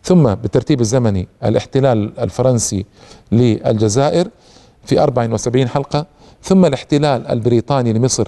ثم 0.03 0.36
بالترتيب 0.36 0.81
الزمني 0.81 1.27
الاحتلال 1.43 2.19
الفرنسي 2.19 2.86
للجزائر 3.31 4.27
في 4.86 4.99
74 4.99 5.67
حلقة. 5.67 6.05
ثم 6.43 6.65
الاحتلال 6.65 7.27
البريطاني 7.27 7.93
لمصر 7.93 8.27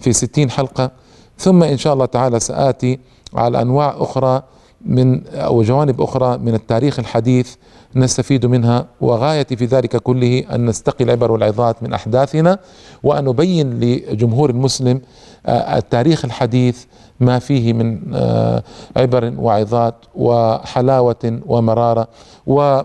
في 0.00 0.12
60 0.12 0.50
حلقة. 0.50 0.90
ثم 1.38 1.62
إن 1.62 1.76
شاء 1.76 1.94
الله 1.94 2.06
تعالى 2.06 2.40
سآتي 2.40 2.98
على 3.34 3.62
أنواع 3.62 3.94
أخرى 3.98 4.42
من 4.86 5.26
أو 5.26 5.62
جوانب 5.62 6.00
أخرى 6.00 6.38
من 6.38 6.54
التاريخ 6.54 6.98
الحديث 6.98 7.54
نستفيد 7.96 8.46
منها 8.46 8.86
وغايتي 9.00 9.56
في 9.56 9.64
ذلك 9.64 9.96
كله 9.96 10.44
أن 10.54 10.66
نستقي 10.66 11.04
العبر 11.04 11.32
والعظات 11.32 11.82
من 11.82 11.92
أحداثنا 11.92 12.58
وأن 13.02 13.24
نبين 13.24 13.80
لجمهور 13.80 14.50
المسلم 14.50 15.00
آه، 15.46 15.78
التاريخ 15.78 16.24
الحديث 16.24 16.84
ما 17.20 17.38
فيه 17.38 17.72
من 17.72 18.14
آه، 18.14 18.62
عبر 18.96 19.34
وعظات 19.38 19.94
وحلاوة 20.14 21.40
ومرارة. 21.46 22.08
و 22.46 22.80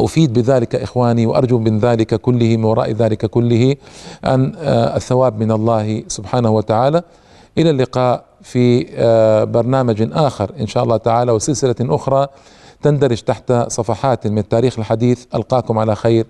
أفيد 0.00 0.32
بذلك 0.32 0.74
إخواني 0.74 1.26
وأرجو 1.26 1.58
من 1.58 1.78
ذلك 1.78 2.14
كله 2.14 2.56
من 2.56 2.64
وراء 2.64 2.90
ذلك 2.92 3.26
كله 3.26 3.76
أن 4.24 4.52
آه، 4.58 4.96
الثواب 4.96 5.38
من 5.38 5.50
الله 5.52 6.02
سبحانه 6.08 6.50
وتعالى. 6.50 7.02
إلى 7.58 7.70
اللقاء. 7.70 8.24
في 8.44 8.86
آه، 8.94 9.44
برنامج 9.44 10.08
آخر 10.12 10.50
إن 10.60 10.66
شاء 10.66 10.84
الله 10.84 10.96
تعالى 10.96 11.32
وسلسلة 11.32 11.74
أخرى 11.80 12.26
تندرج 12.82 13.22
تحت 13.22 13.52
صفحات 13.52 14.26
من 14.26 14.38
التاريخ 14.38 14.78
الحديث. 14.78 15.24
ألقاكم 15.34 15.78
على 15.78 15.94
خير. 15.96 16.26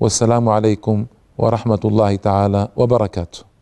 والسلام 0.00 0.48
عليكم 0.48 1.06
ورحمة 1.38 1.80
الله 1.84 2.16
تعالى 2.16 2.68
وبركاته. 2.76 3.53